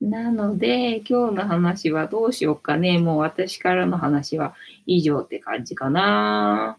[0.00, 2.98] なので、今日の話はどうしようかね。
[2.98, 4.54] もう私からの話は
[4.86, 6.78] 以上って感じかな。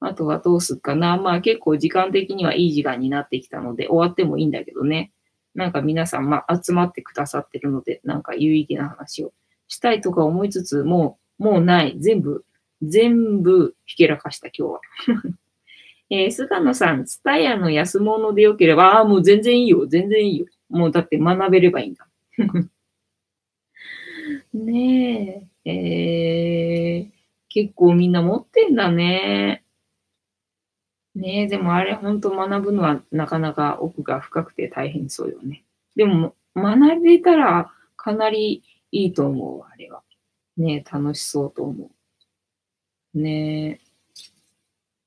[0.00, 1.16] あとはどうすっかな。
[1.16, 5.12] まあ結構時間的にはいい時間になってきたので終わってもいいんだけどね。
[5.54, 9.32] なんか皆さん、まあ、集まってくださってるので、なんか有意義な話を
[9.68, 11.96] したいとか思いつつ、もう、もうない。
[11.98, 12.44] 全部、
[12.82, 14.80] 全部ひけらかした今日は。
[16.10, 20.46] えー、菅野さん、ツタヤの安物でよければ、ああ、もう全然いいよ、全然いいよ。
[20.68, 22.06] もうだって学べればいいんだ。
[24.52, 27.10] ねえ、えー、
[27.48, 29.61] 結構みんな持ってんだね。
[31.14, 35.64] ねえ、でもあれ本当学ぶのはなかなか奥が深くて大変そうよね。
[35.94, 40.02] でも学べたらかなりいいと思う、あれは。
[40.56, 41.90] ねえ、楽しそうと思
[43.14, 43.18] う。
[43.18, 43.92] ねえ。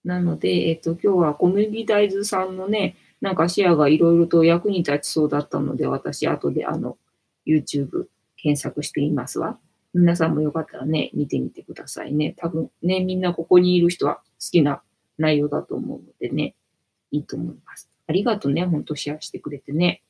[0.03, 6.97] なので、えっと、今日は小麦大豆さんのね、なんかシェアがいろいろと役に立ちそうだったので、私、後であの、
[7.47, 8.05] YouTube
[8.37, 9.57] 検索していますわ。
[9.95, 12.35] 皆さんもよかったらね、見てみてくださいね。
[12.37, 14.83] 多分ね、みんなここにいる人は好きな
[15.17, 16.55] 内容だと思うのでね、
[17.11, 17.89] いいと思います。
[18.07, 20.01] ありがとうね、ほんとシェアしてくれてね。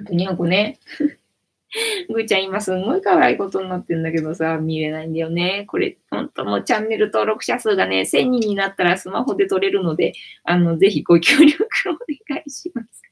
[0.00, 0.78] あとにゃんこね。
[2.08, 5.64] ぐーちゃん今すんごい可愛いことになってんだけどさ、見れないんだよね。
[5.68, 10.12] これ、ほんともうチャンネル登録者数がね、1000人になったらスマホで撮れるので、
[10.42, 11.92] あの、ぜひご協力お
[12.32, 13.02] 願いします。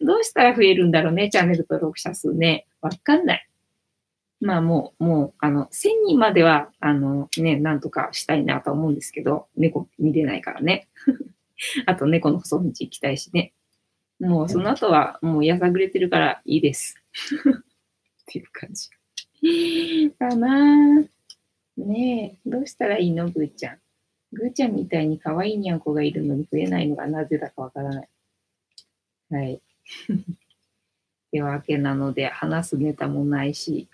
[0.00, 2.66] どうしたら増えるんだろうね、チャンネル登録者数ね。
[2.80, 3.49] わかんない。
[4.40, 10.88] まあもう、もう、あの、1000人までは、あの、ね、なんとかしたいなと思うんですけど、猫見れないからね。
[11.86, 13.52] あと猫の細道行きたいしね。
[14.18, 16.96] もうその後はもうやさぐれてるからいいです。
[18.22, 18.88] っていう感じ。
[20.18, 21.00] かな。
[21.76, 23.30] ねえ、どうしたらいいの？
[23.30, 23.78] ぐーちゃん。
[24.32, 28.08] ぐーちゃんみたいに可愛いにゃんこがいるのに増えないのがなぜだかわからない。
[29.30, 29.54] はい。
[29.60, 29.60] っ
[31.32, 33.88] てわけなので、話すネタもないし、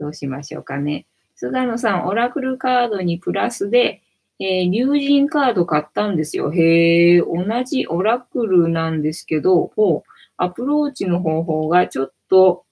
[0.00, 1.06] どうしましょうかね。
[1.36, 4.02] 菅野さん、オラクルカードにプラスで、
[4.40, 6.50] えー、竜神カード買ったんですよ。
[6.50, 12.64] へえ、同じオラクルなんですけど、ほう、アプローチの方法がちょっと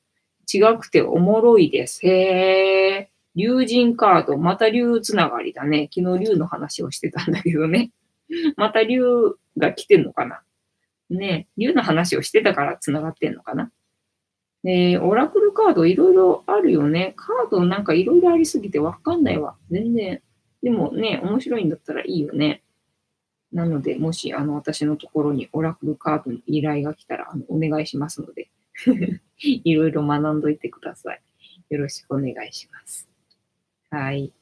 [0.53, 2.01] 違くておもろいです。
[2.07, 5.89] へえ、竜神カード、また竜つながりだね。
[5.95, 7.91] 昨日竜の話をしてたんだけどね。
[8.57, 9.03] また竜
[9.57, 10.43] が来てんのかな
[11.11, 13.71] ね竜の話をしてたからつながってんのかな
[14.65, 17.15] え、オラクルカードいろいろあるよね。
[17.17, 19.57] カードなんかいろいろありすぎてわかんないわ。
[19.71, 20.21] 全然。
[20.63, 22.63] でもね、面白いんだったらいいよね。
[23.53, 28.51] なので、もし、あの、私のところにオラクルカードの依頼が来たら、あの、お願いしますので、
[29.45, 31.23] いろいろ学んどいてください。
[31.71, 33.09] よろしくお願いします。
[33.91, 34.33] はい。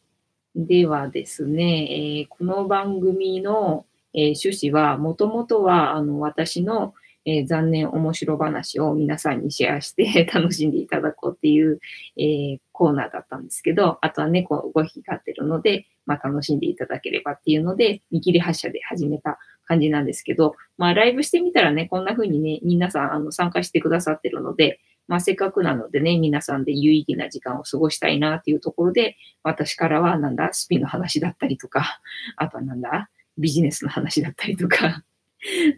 [0.56, 6.94] ではですね、えー、この番組の、えー、趣旨は、もともとは、あの、私の、
[7.26, 11.80] えー、残念面白話を皆さんにシェアして 楽しんでいただこうっていう、
[12.16, 32.00] えー、コーナーだったんですけど、あとは猫を5匹飼ってるので、まあ楽しんでいただければっていうので、見切り発車で始めた感じなんですけど、まあライブしてみたらね、こんな風にね、皆さんあの参加してくださってるので、まあせっかくなのでね、皆さんで有意義な時間を過ごしたいなっていうところで、私からはなんだ、スピンの話だったりとか、
[32.36, 35.02] あとはなんだ、ビジネスの話だったりとか、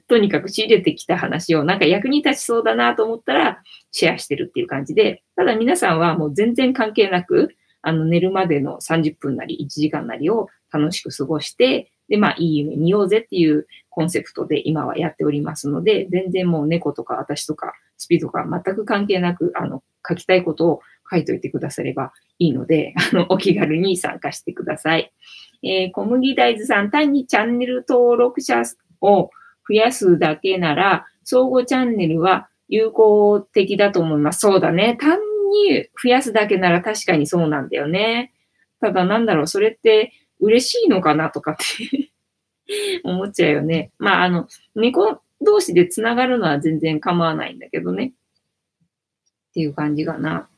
[0.08, 20.80] とにかく仕入れてきた話をなんか役に立ちそうだなと思ったらシェアしてるっていう感じで、ただ皆さんはもう全然関係なく、あの寝るまでの30分なり1時間なりを楽しく過ごして、で、まあいい夢見ようぜっていうコンセプトで今はやっておりますので、全然もう猫とか私とかスピードとか全く関係なく、あの、書きたいことを
[21.10, 25.12] 書いといてくださればいいので、 あの、お気軽に参加してください。
[25.62, 28.62] えー、小麦大豆さん、単にチャンネル登録者
[29.00, 29.30] を
[29.68, 34.40] 増やすだけなら、相互チャンネルは有効的だと思います。
[34.40, 34.96] そうだね。
[35.00, 35.18] 単
[35.68, 38.32] に増やすだけなら確かにそうなんだよね。
[38.80, 42.10] ただなんだろう、それって嬉しいのかなとかって
[43.04, 43.90] 思っちゃうよね。
[43.98, 48.12] まあ、あの、猫同士でつながるのは全然構わないんだけどね。
[49.50, 50.48] っていう感じかな。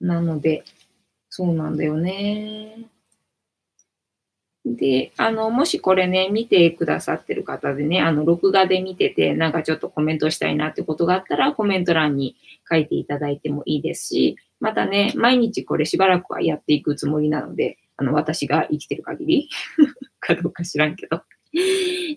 [0.00, 0.64] なので、
[1.28, 2.88] そうなんだよね。
[4.64, 12.36] で、あの、もしこれね、見てくださってる方でね、あの、録画で見てて、なんかちょっとコメントしたいなってことがあったら、コメント欄に
[12.70, 19.48] 書いていただいてもいいですし、またね、毎日これしばらくはやっていくつもりなので、あの、私が生きてる限り
[20.20, 21.22] かどうか知らんけど。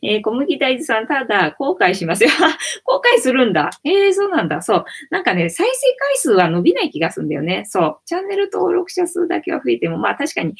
[0.01, 2.29] えー、小麦大豆さん、ただ、後悔しますよ。
[2.85, 3.69] 後悔するんだ。
[3.83, 4.61] えー、そうなんだ。
[4.61, 4.85] そう。
[5.09, 7.63] なんかね、再生回数は伸びない気がするんだよね。
[7.65, 7.97] そう。
[8.05, 10.55] チャンネル登録者数だけは増えても、まあ確かに1000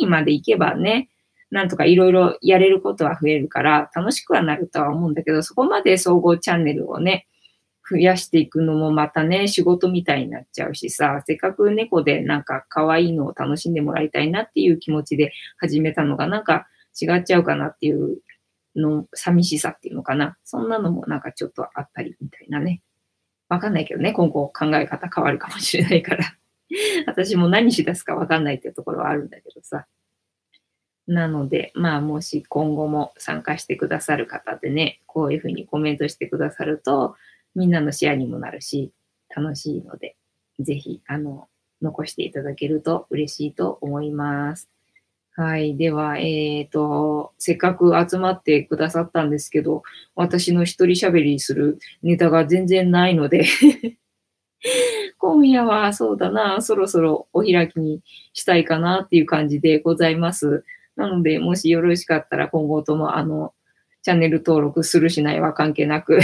[0.00, 1.08] 人までいけばね、
[1.50, 7.26] なんとかいろいろやれることは増えるから、楽しくはなるとは思うんだけど、そこまで総合チャンネルをね、
[7.90, 16.68] 増やしていくのもまたね、仕事みたいになっちゃうしさ、せっかく猫でなんか可愛いのを楽しんでもらいたいなっていう気持ちで始めたのが、なんか
[17.00, 18.18] 違っちゃうかなっていう
[18.76, 20.36] の、寂しさっていうのかな。
[20.44, 22.82] そんなのもなんかちょっとあったりみたいなね。
[23.48, 26.24] わかんないけどね、今後考え方変わるかもしれないから。
[27.06, 29.86] 私も何しだすかわかんないっていうところはあるんだけどさ。
[31.10, 37.16] なので、まあ、もし今後も参加してくださる方でね、こういうふうにコメントしてくださると、
[37.56, 38.92] みんなのシェアにもなるし、
[39.34, 40.16] 楽しいので、
[40.60, 41.48] ぜひ、あの、
[41.82, 44.70] 残していただけると嬉しいと思います。
[45.34, 45.76] はい。
[45.76, 49.82] では、えっ、ー、と、せっかく集まってくださったんですけど、
[50.14, 53.46] 私の一人喋りするネタが全然ないので
[55.18, 58.00] 今夜はそうだな、そろそろお開きに
[58.32, 60.64] したいかなっていう感じでございます。
[61.00, 63.54] なので、もしよろしかったら今後とも、あの、
[64.02, 66.20] チャンネル登録するしないは関係なく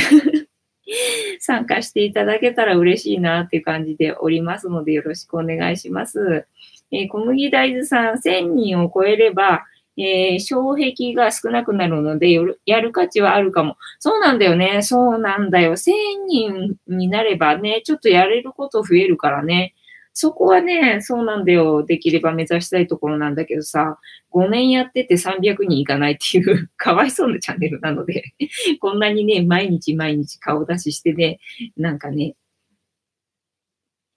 [1.40, 6.46] 参加していただけたら嬉しいなっていう感じでおりますので、よろしくお願いします。
[6.92, 9.64] えー、小麦大豆さん、1000人を超えれば、
[9.98, 12.30] えー、障壁が少なくなるので
[12.66, 13.76] やる価値はあるかも。
[13.98, 14.82] そうなんだよね。
[14.82, 15.72] そうなんだよ。
[15.72, 15.92] 1000
[16.28, 19.74] 人になればね、ちょっとやれること増えるからね。
[20.18, 21.84] そこはね、そうなんだよ。
[21.84, 23.98] できれば目指したいところなんだけどさ、
[24.32, 28.24] 5年やってて300人いかないっていう、 かわいそうなチャンネルなので、
[28.80, 31.38] こんなにね、毎日毎日顔出ししてね、
[31.76, 32.34] なんかね、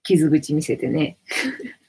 [0.02, 1.18] 傷口見せてね、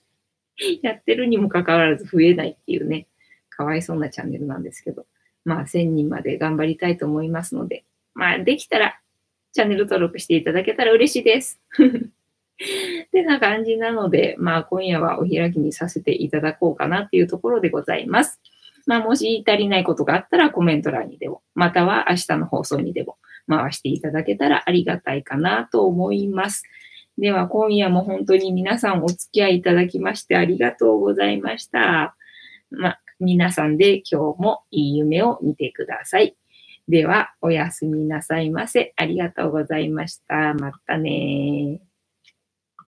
[0.83, 3.07] やってるにもかかわらず増えないっていうね、
[3.49, 5.05] かわいそうなチャンネルなんですけど、
[5.45, 8.99] まあ1000人まで頑張りたいと思いますので、まあできたら
[9.53, 11.61] チャンネル登録していただけたら嬉しいです。
[13.11, 18.39] ってな感じなので、まあ今夜はお開きにさせていただこうかなっていうところでございます。
[18.85, 23.17] まあもし足りないことがあったらコメント欄にでも、または明日の放送にでも
[23.49, 26.63] 回していただけたらありがたいかなと思います。
[27.17, 32.15] では今夜も本当に皆さんお付き合いいただきましてありがとうございました。
[32.69, 36.37] まあ皆さんで今日もいい夢を見てください。
[36.87, 38.93] では、おやすみなさいませ。
[38.95, 40.53] ありがとうございました。
[40.53, 41.81] またね